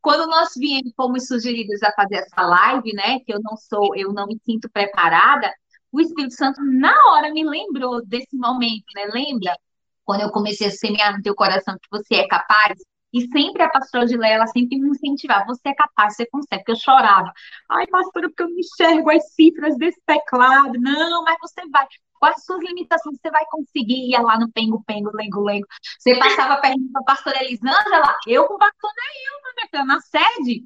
[0.00, 3.20] quando nós viemos, fomos sugeridos a fazer essa live, né?
[3.20, 5.52] Que eu não sou, eu não me sinto preparada,
[5.92, 9.06] o Espírito Santo na hora me lembrou desse momento, né?
[9.12, 9.56] Lembra?
[10.04, 12.78] Quando eu comecei a semear no teu coração que você é capaz,
[13.12, 16.72] e sempre a pastora de ela sempre me incentivava, você é capaz, você consegue, porque
[16.72, 17.32] eu chorava.
[17.70, 20.72] Ai, pastora, porque eu não enxergo as cifras desse teclado.
[20.80, 21.86] Não, mas você vai.
[22.18, 25.66] Com as suas limitações, você vai conseguir ir lá no pengo, pengo, lengo, lengo.
[25.98, 30.62] Você passava perto para a pastora Elisângela, eu com o pastor Neil, na sede.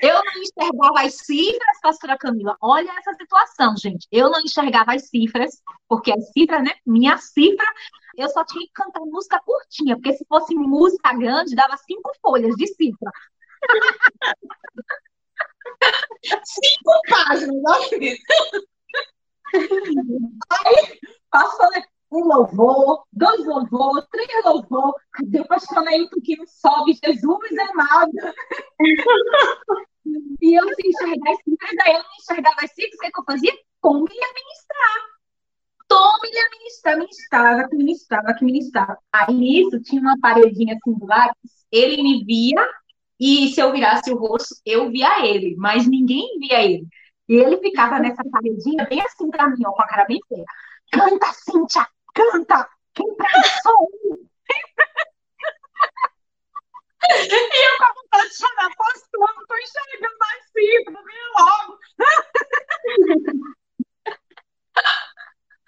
[0.00, 2.56] Eu não enxergava as cifras, pastora Camila.
[2.60, 4.06] Olha essa situação, gente.
[4.10, 6.72] Eu não enxergava as cifras, porque as cifras, né?
[6.86, 7.66] Minha cifra,
[8.16, 12.54] eu só tinha que cantar música curtinha, porque se fosse música grande, dava cinco folhas
[12.56, 13.10] de cifra.
[16.44, 17.90] cinco páginas,
[19.52, 20.98] Aí,
[21.30, 21.68] passou
[22.12, 26.98] um louvor, dois louvor, três louvor, o pastor Neilton que não sobe?
[27.04, 28.10] Jesus amado.
[30.40, 33.20] e eu sem enxergar esse mas aí eu não enxergava assim, o que, é que
[33.20, 33.52] eu fazia?
[33.80, 35.09] Como ia ministrar?
[35.90, 38.96] Tome-lhe a ministrar, ministrava, que ministrava, que ministrava.
[39.12, 41.34] Aí nisso tinha uma paredinha assim do lado,
[41.72, 42.64] ele me via,
[43.18, 46.86] e se eu virasse o rosto, eu via ele, mas ninguém via ele.
[47.28, 50.44] E ele ficava nessa paredinha, bem assim pra mim, ó, com a cara bem feia.
[50.92, 51.84] Canta, Cíntia,
[52.14, 52.68] canta!
[52.94, 53.88] Quem traz som?
[57.10, 61.78] e eu a vontade de chorar, pastor, não tô enxergando mais cifra, vem logo.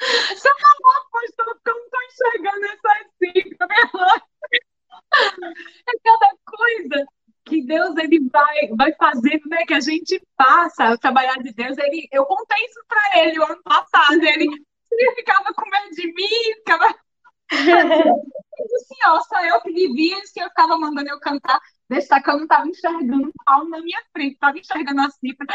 [0.03, 4.32] Você falou, pastor, porque eu não tô enxergando essa cifra, vem logo.
[5.14, 7.07] É cada coisa
[7.44, 9.64] que Deus ele vai, vai fazendo, né?
[9.66, 11.76] Que a gente passa, o trabalhar de Deus.
[11.78, 14.22] Ele, eu contei isso para ele o ano passado.
[14.22, 14.48] Ele,
[14.90, 16.94] ele ficava com medo de mim, ficava.
[18.76, 22.42] assim, ó, só eu que vivia, que eu ficava mandando eu cantar, que eu não
[22.44, 25.46] estava enxergando um palmo na minha frente, estava enxergando a cifra.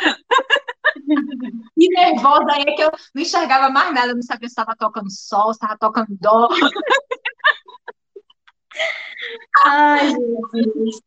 [1.78, 5.10] E nervosa aí é que eu não enxergava mais nada, não sabia se estava tocando
[5.12, 6.50] sol, se estava tocando dó.
[9.66, 11.02] Ai, Jesus.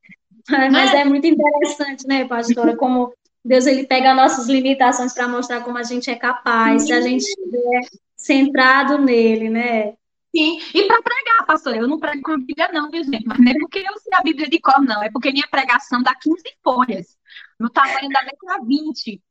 [0.49, 3.13] Mas é muito interessante, né, pastora, como
[3.45, 7.23] Deus ele pega nossas limitações para mostrar como a gente é capaz, se a gente
[7.23, 7.81] estiver
[8.17, 9.95] centrado nele, né?
[10.35, 13.27] Sim, e para pregar, pastor, eu não prego com a Bíblia, não, viu, gente?
[13.27, 15.03] Mas não é porque eu sei a Bíblia de cor, não.
[15.03, 17.17] É porque minha pregação dá 15 folhas,
[17.61, 19.23] no tamanho da letra 20.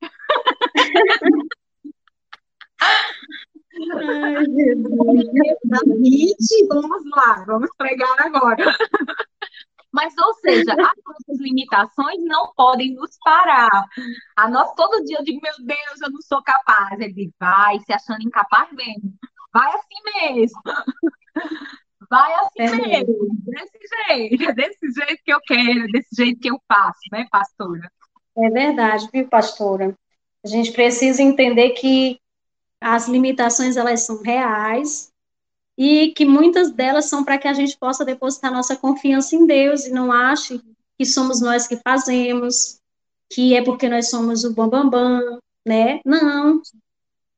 [3.91, 4.87] Ai, Jesus.
[5.99, 8.63] 20, vamos lá, vamos pregar agora.
[9.91, 13.87] Mas, ou seja, as nossas limitações não podem nos parar.
[14.35, 16.99] A nós, todo dia, eu digo, meu Deus, eu não sou capaz.
[16.99, 19.11] Ele vai se achando incapaz mesmo.
[19.51, 20.61] Vai assim mesmo.
[22.07, 23.29] Vai assim é mesmo.
[23.45, 24.53] Desse jeito.
[24.53, 27.91] Desse jeito que eu quero, desse jeito que eu faço, né, pastora?
[28.41, 29.95] É verdade, viu, pastora?
[30.43, 32.19] A gente precisa entender que
[32.81, 35.11] as limitações, elas são reais,
[35.79, 39.85] e que muitas delas são para que a gente possa depositar nossa confiança em Deus
[39.85, 40.59] e não ache
[40.97, 42.81] que somos nós que fazemos,
[43.31, 46.01] que é porque nós somos o bambambam, bam, bam, né?
[46.03, 46.61] Não.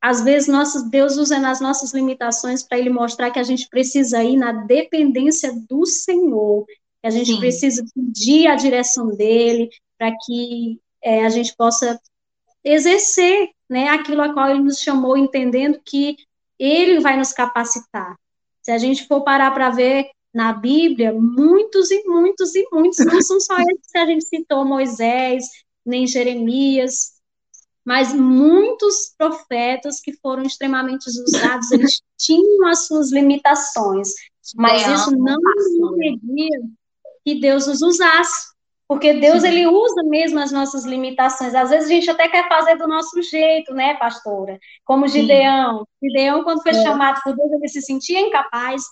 [0.02, 4.24] Às vezes nosso, Deus usa nas nossas limitações para ele mostrar que a gente precisa
[4.24, 7.40] ir na dependência do Senhor, que a gente Sim.
[7.40, 12.00] precisa pedir a direção dele para que é, a gente possa
[12.64, 16.16] exercer né, aquilo a qual ele nos chamou, entendendo que
[16.60, 18.16] ele vai nos capacitar.
[18.62, 23.22] Se a gente for parar para ver na Bíblia, muitos e muitos e muitos, não
[23.22, 25.46] são só esses que a gente citou, Moisés,
[25.86, 27.14] nem Jeremias,
[27.84, 34.10] mas muitos profetas que foram extremamente usados, eles tinham as suas limitações,
[34.56, 35.38] mas é, isso não
[35.96, 36.62] impedia
[37.26, 38.51] que Deus os usasse,
[38.92, 39.48] porque Deus, Sim.
[39.48, 43.22] ele usa mesmo as nossas limitações, às vezes a gente até quer fazer do nosso
[43.22, 46.84] jeito, né, pastora, como Gideão, Gideão, quando foi é.
[46.84, 48.84] chamado por Deus, ele se sentia incapaz,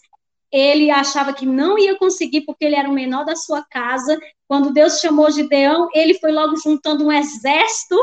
[0.49, 4.17] ele achava que não ia conseguir porque ele era o menor da sua casa.
[4.47, 7.97] Quando Deus chamou Gideão, ele foi logo juntando um exército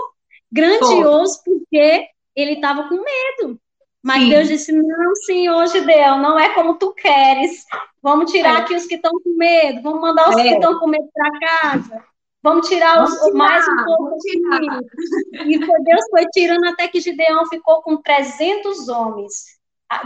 [0.53, 3.59] grandioso porque ele estava com medo.
[4.07, 4.29] Mas Sim.
[4.29, 7.65] Deus disse: Não, Senhor Gideão, não é como tu queres.
[8.01, 8.63] Vamos tirar é.
[8.63, 10.43] aqui os que estão com medo, vamos mandar os é.
[10.43, 12.05] que estão com medo para casa.
[12.41, 17.01] Vamos tirar, os, tirar, mais um pouco de E foi, Deus foi tirando até que
[17.01, 19.33] Gideão ficou com 300 homens.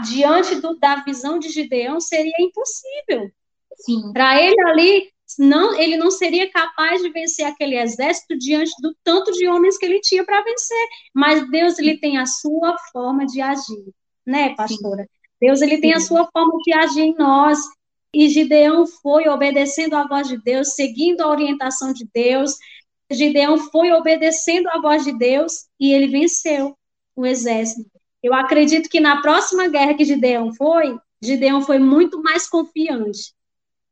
[0.09, 3.29] Diante do, da visão de Gideão, seria impossível.
[4.13, 9.31] Para ele ali, não, ele não seria capaz de vencer aquele exército diante do tanto
[9.31, 10.87] de homens que ele tinha para vencer.
[11.13, 13.93] Mas Deus ele tem a sua forma de agir,
[14.25, 15.03] né, pastora?
[15.03, 15.09] Sim.
[15.41, 17.59] Deus ele tem a sua forma de agir em nós.
[18.13, 22.55] E Gideão foi obedecendo à voz de Deus, seguindo a orientação de Deus.
[23.09, 26.77] Gideão foi obedecendo à voz de Deus e ele venceu
[27.15, 27.89] o exército.
[28.21, 33.33] Eu acredito que na próxima guerra que Gideão foi, Gideão foi muito mais confiante.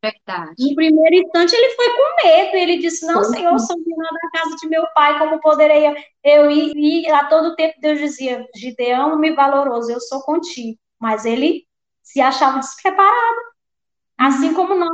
[0.01, 0.55] Verdade.
[0.57, 2.55] No primeiro instante, ele foi com medo.
[2.55, 3.23] Ele disse: Não.
[3.23, 5.93] Senhor, sou menina da casa de meu pai, como poderei
[6.23, 6.73] eu ir?
[6.75, 10.79] E a todo tempo Deus dizia: Gideão, me valoroso, eu sou contigo.
[10.99, 11.65] Mas ele
[12.01, 13.49] se achava despreparado.
[14.17, 14.89] Assim como nós,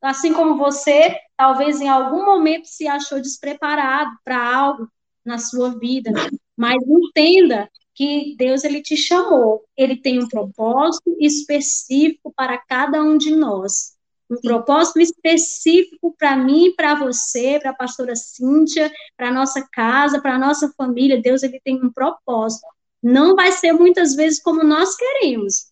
[0.00, 4.88] assim como você, talvez em algum momento se achou despreparado para algo
[5.24, 6.10] na sua vida.
[6.56, 9.62] Mas entenda que Deus ele te chamou.
[9.76, 13.92] Ele tem um propósito específico para cada um de nós.
[14.32, 20.22] Um propósito específico para mim, para você, para a pastora Cíntia, para a nossa casa,
[20.22, 21.20] para a nossa família.
[21.20, 22.66] Deus ele tem um propósito.
[23.02, 25.66] Não vai ser muitas vezes como nós queremos.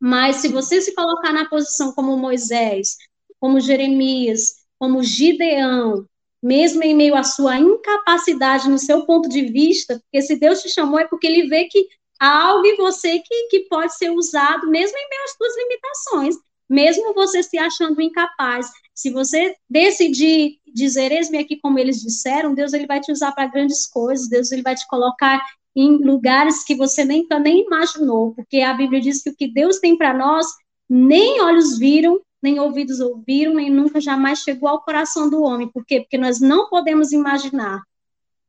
[0.00, 2.96] Mas se você se colocar na posição como Moisés,
[3.38, 6.04] como Jeremias, como Gideão,
[6.42, 10.70] mesmo em meio à sua incapacidade no seu ponto de vista, porque se Deus te
[10.70, 11.86] chamou é porque ele vê que
[12.18, 16.36] há algo em você que, que pode ser usado, mesmo em meio às suas limitações,
[16.70, 18.70] mesmo você se achando incapaz.
[18.94, 23.48] Se você decidir dizer, eis-me aqui como eles disseram, Deus ele vai te usar para
[23.48, 25.42] grandes coisas, Deus ele vai te colocar
[25.74, 29.78] em lugares que você nem, nem imaginou, porque a Bíblia diz que o que Deus
[29.78, 30.46] tem para nós,
[30.88, 35.68] nem olhos viram, nem ouvidos ouviram, nem nunca jamais chegou ao coração do homem.
[35.68, 36.00] Por quê?
[36.00, 37.82] Porque nós não podemos imaginar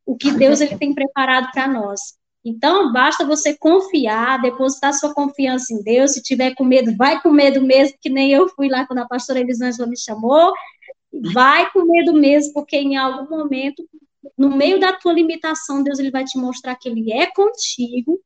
[0.05, 2.20] o que Deus ele tem preparado para nós.
[2.43, 6.13] Então, basta você confiar, depositar sua confiança em Deus.
[6.13, 9.07] Se tiver com medo, vai com medo mesmo, que nem eu fui lá quando a
[9.07, 10.51] pastora Elisângela me chamou.
[11.33, 13.87] Vai com medo mesmo, porque em algum momento,
[14.37, 18.19] no meio da tua limitação, Deus ele vai te mostrar que ele é contigo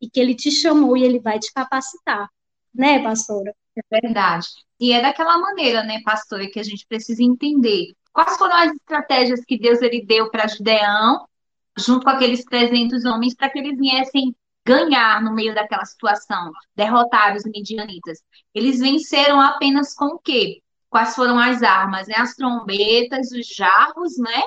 [0.00, 2.28] e que ele te chamou e ele vai te capacitar.
[2.74, 3.54] Né, pastora?
[3.76, 4.46] É verdade.
[4.80, 9.44] E é daquela maneira, né, pastora, que a gente precisa entender quais foram as estratégias
[9.44, 11.26] que Deus ele deu para Gideão,
[11.78, 17.34] junto com aqueles 300 homens, para que eles viessem ganhar no meio daquela situação, derrotar
[17.34, 18.18] os midianitas.
[18.54, 20.62] Eles venceram apenas com o quê?
[20.90, 22.06] Quais foram as armas?
[22.06, 22.14] Né?
[22.16, 24.42] As trombetas, os jarros, né?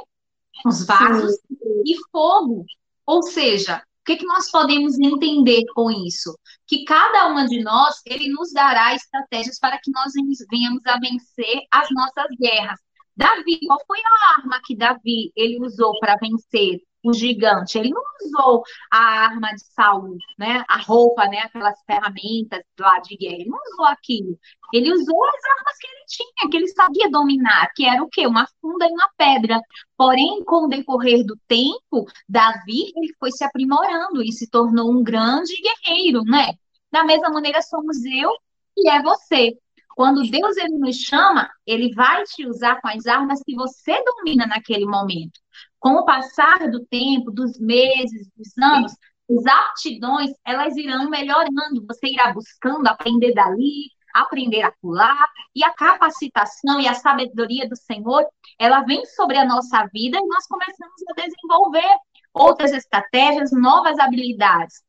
[0.66, 1.82] Os vasos Sim.
[1.86, 2.66] e fogo.
[3.06, 6.38] Ou seja, o que, que nós podemos entender com isso?
[6.68, 10.14] Que cada uma de nós, ele nos dará estratégias para que nós
[10.50, 12.80] venhamos a vencer as nossas guerras.
[13.16, 17.78] Davi, qual foi a arma que Davi ele usou para vencer o gigante?
[17.78, 20.64] Ele não usou a arma de Saul, né?
[20.68, 21.40] A roupa, né?
[21.40, 23.36] Aquelas ferramentas lá de guerra.
[23.36, 24.40] Ele não usou aquilo.
[24.74, 28.26] Ele usou as armas que ele tinha, que ele sabia dominar, que era o quê?
[28.26, 29.60] Uma funda e uma pedra.
[29.98, 35.04] Porém, com o decorrer do tempo, Davi ele foi se aprimorando e se tornou um
[35.04, 36.54] grande guerreiro, né?
[36.92, 38.32] Da mesma maneira somos eu
[38.78, 39.58] e é você.
[39.96, 44.48] Quando Deus ele nos chama, ele vai te usar com as armas que você domina
[44.48, 45.40] naquele momento.
[45.82, 48.94] Com o passar do tempo, dos meses, dos anos,
[49.28, 51.84] as aptidões, elas irão melhorando.
[51.88, 57.76] Você irá buscando aprender dali, aprender a pular, e a capacitação e a sabedoria do
[57.76, 58.24] Senhor,
[58.60, 61.98] ela vem sobre a nossa vida e nós começamos a desenvolver
[62.32, 64.84] outras estratégias, novas habilidades,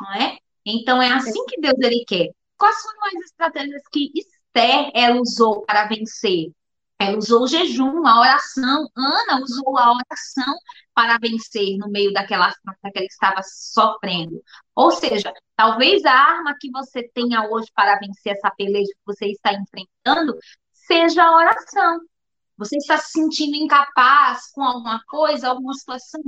[0.00, 0.38] não é?
[0.66, 2.30] Então é assim que Deus ele quer.
[2.58, 6.50] Quais foram as estratégias que Esther ela usou para vencer?
[7.02, 8.88] Ela usou o jejum, a oração.
[8.96, 10.54] Ana usou a oração
[10.94, 14.42] para vencer no meio daquela afronta que ela estava sofrendo.
[14.74, 19.26] Ou seja, talvez a arma que você tenha hoje para vencer essa peleja que você
[19.26, 20.36] está enfrentando
[20.72, 22.00] seja a oração.
[22.56, 26.20] Você está se sentindo incapaz com alguma coisa, alguma situação.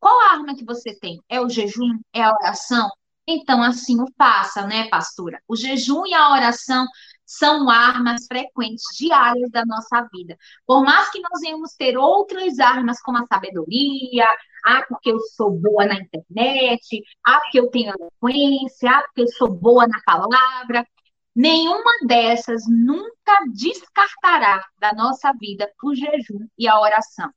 [0.00, 1.20] Qual a arma que você tem?
[1.28, 2.00] É o jejum?
[2.12, 2.88] É a oração?
[3.26, 5.40] Então, assim o faça, né, pastora?
[5.46, 6.86] O jejum e a oração
[7.28, 10.34] são armas frequentes, diárias da nossa vida.
[10.66, 14.26] Por mais que nós venhamos ter outras armas, como a sabedoria,
[14.64, 19.28] ah, porque eu sou boa na internet, ah, porque eu tenho eloquência, ah, porque eu
[19.28, 20.88] sou boa na palavra,
[21.36, 27.28] nenhuma dessas nunca descartará da nossa vida o jejum e a oração.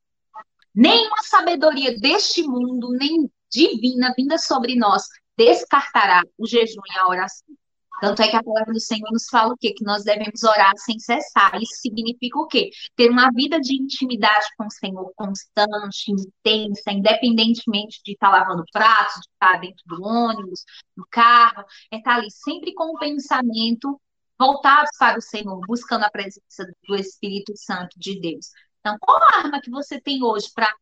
[0.74, 5.02] Nenhuma sabedoria deste mundo, nem divina vinda sobre nós,
[5.36, 7.54] descartará o jejum e a oração.
[8.02, 9.72] Tanto é que a palavra do Senhor nos fala o quê?
[9.72, 11.54] Que nós devemos orar sem cessar.
[11.62, 12.70] Isso significa o quê?
[12.96, 19.20] Ter uma vida de intimidade com o Senhor constante, intensa, independentemente de estar lavando pratos,
[19.22, 20.64] de estar dentro do ônibus,
[20.96, 24.00] no carro, é estar ali sempre com o pensamento
[24.36, 28.48] voltados para o Senhor, buscando a presença do Espírito Santo de Deus.
[28.80, 30.74] Então, qual a arma que você tem hoje para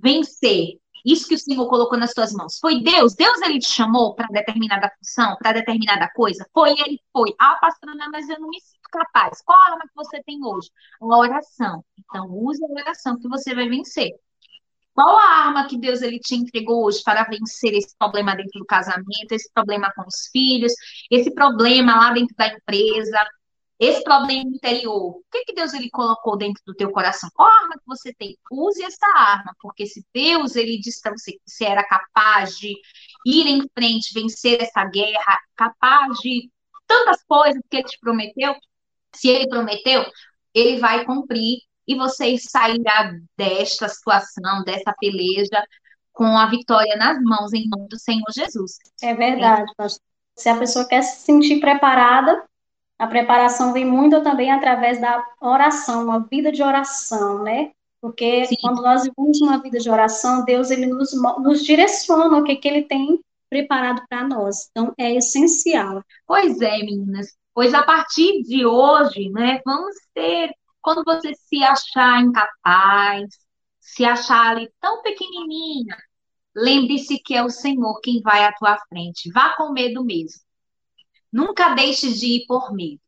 [0.00, 2.58] vencer isso que o Senhor colocou nas tuas mãos.
[2.60, 3.14] Foi Deus?
[3.14, 6.46] Deus ele te chamou para determinada função, para determinada coisa?
[6.52, 7.00] Foi ele?
[7.12, 7.34] Foi.
[7.38, 9.42] Ah, pastora, mas eu não me sinto capaz.
[9.44, 10.70] Qual a arma que você tem hoje?
[11.00, 11.84] A oração.
[11.98, 14.10] Então, use a oração que você vai vencer.
[14.94, 18.66] Qual a arma que Deus ele te entregou hoje para vencer esse problema dentro do
[18.66, 20.72] casamento, esse problema com os filhos,
[21.10, 23.18] esse problema lá dentro da empresa,
[23.84, 27.28] esse problema interior, o que, que Deus ele colocou dentro do teu coração?
[27.34, 28.38] Qual arma que você tem?
[28.48, 32.72] Use essa arma, porque se Deus ele disse para você que você era capaz de
[33.26, 36.48] ir em frente, vencer essa guerra, capaz de
[36.86, 38.54] tantas coisas que ele te prometeu,
[39.12, 40.06] se ele prometeu,
[40.54, 45.60] ele vai cumprir e você sairá desta situação, dessa peleja,
[46.12, 48.76] com a vitória nas mãos, em nome do Senhor Jesus.
[49.02, 50.06] É verdade, pastor.
[50.36, 52.48] Se a pessoa quer se sentir preparada,
[53.02, 57.72] a preparação vem muito também através da oração, uma vida de oração, né?
[58.00, 58.54] Porque Sim.
[58.60, 62.68] quando nós vivemos uma vida de oração, Deus ele nos, nos direciona o que, que
[62.68, 63.18] ele tem
[63.50, 64.68] preparado para nós.
[64.70, 66.04] Então, é essencial.
[66.24, 67.36] Pois é, meninas.
[67.52, 73.30] Pois a partir de hoje, né, vamos ter, quando você se achar incapaz,
[73.80, 75.96] se achar ali tão pequenininha,
[76.54, 79.28] lembre-se que é o Senhor quem vai à tua frente.
[79.32, 80.40] Vá com medo mesmo.
[81.32, 83.00] Nunca deixe de ir por medo,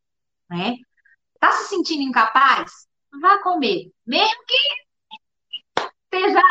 [0.49, 0.77] né?
[1.39, 2.87] Tá se sentindo incapaz?
[3.21, 3.91] Vá com medo.
[4.05, 6.41] Mesmo que esteja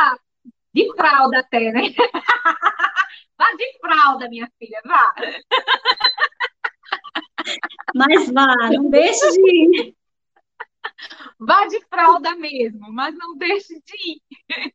[0.72, 1.82] de fralda até, né?
[3.36, 5.12] Vá de fralda, minha filha, vá.
[7.94, 9.96] Mas vá, não deixe de ir.
[11.38, 14.22] Vá de fralda mesmo, mas não deixe de ir.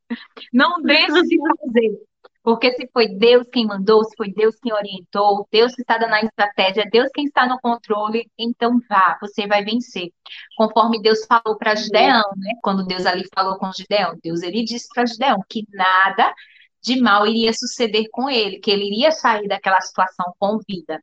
[0.53, 2.08] Não deixe de fazer.
[2.49, 6.15] Porque se foi Deus quem mandou, se foi Deus quem orientou, Deus que está dando
[6.15, 10.11] a estratégia, Deus quem está no controle, então vá, você vai vencer.
[10.57, 12.53] Conforme Deus falou para Gideão, né?
[12.63, 16.33] Quando Deus ali falou com Gideão, Deus ele disse para Gideão que nada
[16.81, 20.99] de mal iria suceder com ele, que ele iria sair daquela situação com vida.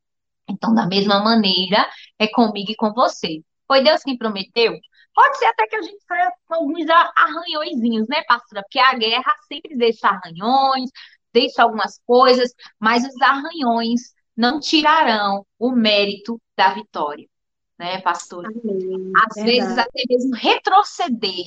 [0.50, 1.88] Então, da mesma maneira,
[2.18, 3.40] é comigo e com você.
[3.68, 4.76] Foi Deus quem prometeu?
[5.14, 8.62] Pode ser até que a gente saia com alguns arranhõezinhos, né, pastora?
[8.62, 10.90] Porque a guerra sempre deixa arranhões,
[11.36, 17.28] deixa algumas coisas, mas os arranhões não tirarão o mérito da vitória,
[17.78, 18.48] né, pastora?
[18.48, 19.12] Amém.
[19.16, 19.44] Às Verdade.
[19.44, 21.46] vezes até mesmo retroceder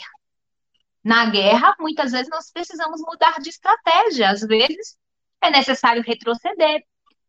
[1.04, 4.30] na guerra, muitas vezes nós precisamos mudar de estratégia.
[4.30, 4.96] Às vezes
[5.42, 6.84] é necessário retroceder,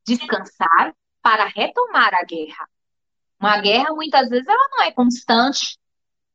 [0.07, 2.69] descansar para retomar a guerra.
[3.39, 5.79] Uma guerra, muitas vezes, ela não é constante,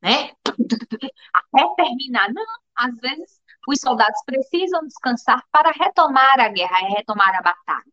[0.01, 0.31] né?
[1.33, 2.33] Até terminar.
[2.33, 2.43] Não,
[2.75, 7.85] às vezes os soldados precisam descansar para retomar a guerra, é retomar a batalha.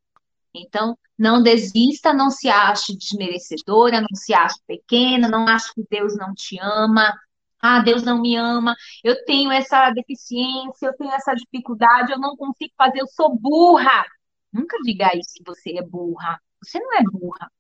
[0.55, 6.17] Então, não desista, não se ache desmerecedora, não se ache pequena, não ache que Deus
[6.17, 7.15] não te ama.
[7.61, 12.37] Ah, Deus não me ama, eu tenho essa deficiência, eu tenho essa dificuldade, eu não
[12.37, 14.05] consigo fazer, eu sou burra.
[14.53, 16.41] Nunca diga isso que você é burra.
[16.61, 17.51] Você não é burra.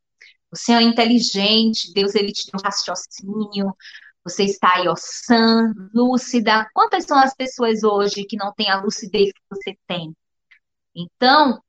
[0.51, 3.75] Você é inteligente, Deus ele te deu raciocínio,
[4.25, 6.69] você está aí, ó, sã, lúcida.
[6.73, 10.15] Quantas são as pessoas hoje que não têm a lucidez que você tem?
[10.95, 11.61] Então,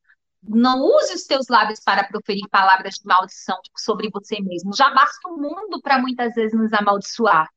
[0.41, 4.75] não use os teus lábios para proferir palavras de maldição sobre você mesmo.
[4.75, 7.47] Já basta o mundo para muitas vezes nos amaldiçoar.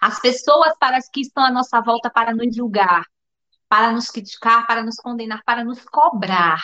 [0.00, 3.04] As pessoas para as que estão à nossa volta para nos julgar,
[3.68, 6.62] para nos criticar, para nos condenar, para nos cobrar.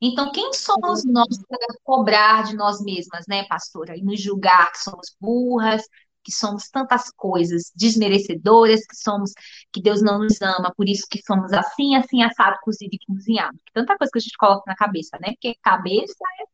[0.00, 3.96] Então, quem somos nós para cobrar de nós mesmas, né, pastora?
[3.96, 5.82] E nos julgar que somos burras,
[6.28, 9.32] que somos tantas coisas, desmerecedoras, que somos,
[9.72, 13.58] que Deus não nos ama, por isso que somos assim, assim, assado, cozido e cozinhado.
[13.72, 15.28] Tanta coisa que a gente coloca na cabeça, né?
[15.32, 16.44] Porque cabeça é.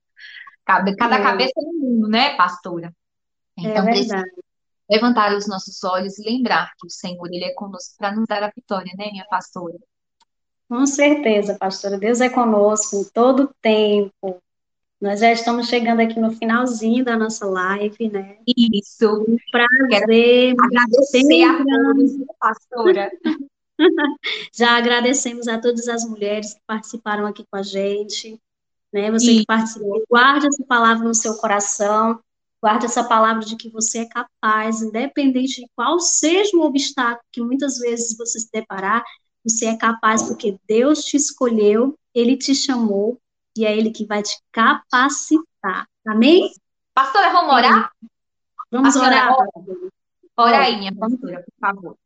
[0.64, 1.22] Cada é.
[1.22, 2.94] cabeça é um mundo, né, pastora?
[3.58, 4.30] É então, é verdade.
[4.88, 8.44] levantar os nossos olhos e lembrar que o Senhor, Ele é conosco para nos dar
[8.44, 9.76] a vitória, né, minha pastora?
[10.68, 11.98] Com certeza, pastora.
[11.98, 14.40] Deus é conosco em todo tempo.
[15.04, 18.38] Nós já estamos chegando aqui no finalzinho da nossa live, né?
[18.46, 19.26] Isso.
[19.52, 20.54] Prazer.
[20.58, 23.12] agradecer a todos, pastora.
[24.50, 28.40] já agradecemos a todas as mulheres que participaram aqui com a gente.
[28.90, 29.10] Né?
[29.10, 29.40] Você Isso.
[29.40, 32.18] que participou, guarde essa palavra no seu coração.
[32.62, 37.42] Guarde essa palavra de que você é capaz, independente de qual seja o obstáculo que
[37.42, 39.04] muitas vezes você se deparar,
[39.44, 43.20] você é capaz porque Deus te escolheu, Ele te chamou
[43.56, 45.88] e é Ele que vai te capacitar.
[46.06, 46.52] Amém?
[46.94, 47.92] Pastora, vamos orar?
[48.70, 49.36] Vamos pastora, orar.
[50.36, 51.96] Ora aí, minha pastora, por favor.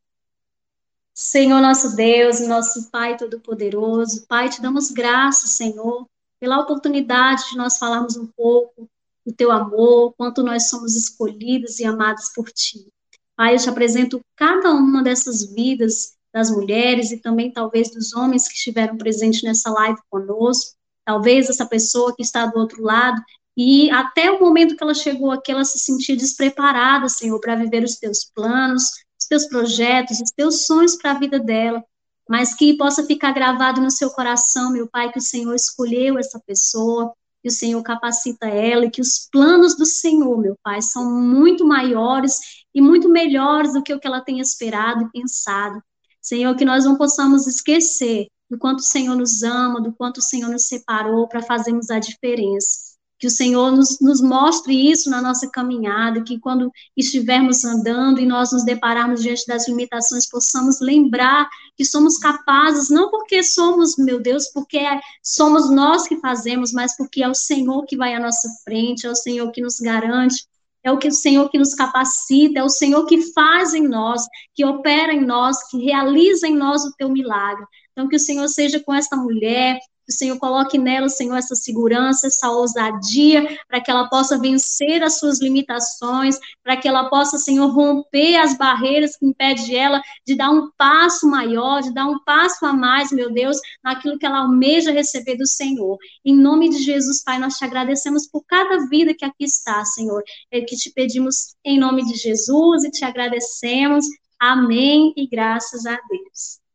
[1.14, 6.06] Senhor nosso Deus, nosso Pai Todo-Poderoso, Pai, te damos graças, Senhor,
[6.38, 8.88] pela oportunidade de nós falarmos um pouco
[9.26, 12.86] do teu amor, quanto nós somos escolhidos e amados por ti.
[13.34, 18.46] Pai, eu te apresento cada uma dessas vidas das mulheres e também talvez dos homens
[18.46, 20.77] que estiveram presentes nessa live conosco,
[21.08, 23.18] talvez essa pessoa que está do outro lado,
[23.56, 27.82] e até o momento que ela chegou aqui, ela se sentia despreparada, Senhor, para viver
[27.82, 28.82] os teus planos,
[29.18, 31.82] os teus projetos, os teus sonhos para a vida dela,
[32.28, 36.38] mas que possa ficar gravado no seu coração, meu Pai, que o Senhor escolheu essa
[36.46, 37.10] pessoa,
[37.42, 41.64] que o Senhor capacita ela e que os planos do Senhor, meu Pai, são muito
[41.64, 42.38] maiores
[42.74, 45.82] e muito melhores do que o que ela tem esperado e pensado.
[46.20, 50.22] Senhor, que nós não possamos esquecer do quanto o Senhor nos ama, do quanto o
[50.22, 52.88] Senhor nos separou para fazermos a diferença.
[53.18, 58.26] Que o Senhor nos, nos mostre isso na nossa caminhada, que quando estivermos andando e
[58.26, 64.20] nós nos depararmos diante das limitações, possamos lembrar que somos capazes, não porque somos, meu
[64.20, 64.80] Deus, porque
[65.20, 69.10] somos nós que fazemos, mas porque é o Senhor que vai à nossa frente, é
[69.10, 70.46] o Senhor que nos garante,
[70.84, 74.22] é o que o Senhor que nos capacita, é o Senhor que faz em nós,
[74.54, 77.66] que opera em nós, que realiza em nós o teu milagre.
[77.98, 81.56] Então, que o Senhor seja com esta mulher, Que o Senhor coloque nela, Senhor, essa
[81.56, 87.38] segurança, essa ousadia, para que ela possa vencer as suas limitações, para que ela possa,
[87.38, 92.22] Senhor, romper as barreiras que impedem ela de dar um passo maior, de dar um
[92.24, 95.98] passo a mais, meu Deus, naquilo que ela almeja receber do Senhor.
[96.24, 100.22] Em nome de Jesus, Pai, nós te agradecemos por cada vida que aqui está, Senhor.
[100.52, 104.06] É que te pedimos em nome de Jesus e te agradecemos.
[104.38, 106.67] Amém e graças a Deus.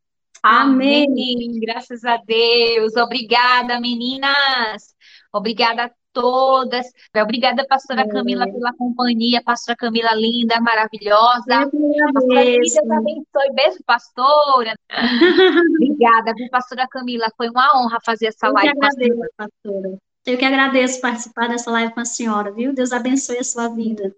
[0.43, 1.07] Amém.
[1.07, 1.59] Amém.
[1.61, 2.97] Graças a Deus.
[2.97, 4.93] Obrigada, meninas.
[5.31, 6.85] Obrigada a todas.
[7.15, 9.41] Obrigada, pastora Camila, pela companhia.
[9.41, 11.45] Pastora Camila, linda, maravilhosa.
[11.47, 13.53] Pastora Deus abençoe.
[13.53, 14.75] Beijo, pastora.
[15.75, 17.27] Obrigada, viu, pastora Camila.
[17.37, 19.97] Foi uma honra fazer essa Eu live que agradeço, com a pastora.
[20.25, 22.73] Eu que agradeço participar dessa live com a senhora, viu?
[22.73, 24.13] Deus abençoe a sua vida.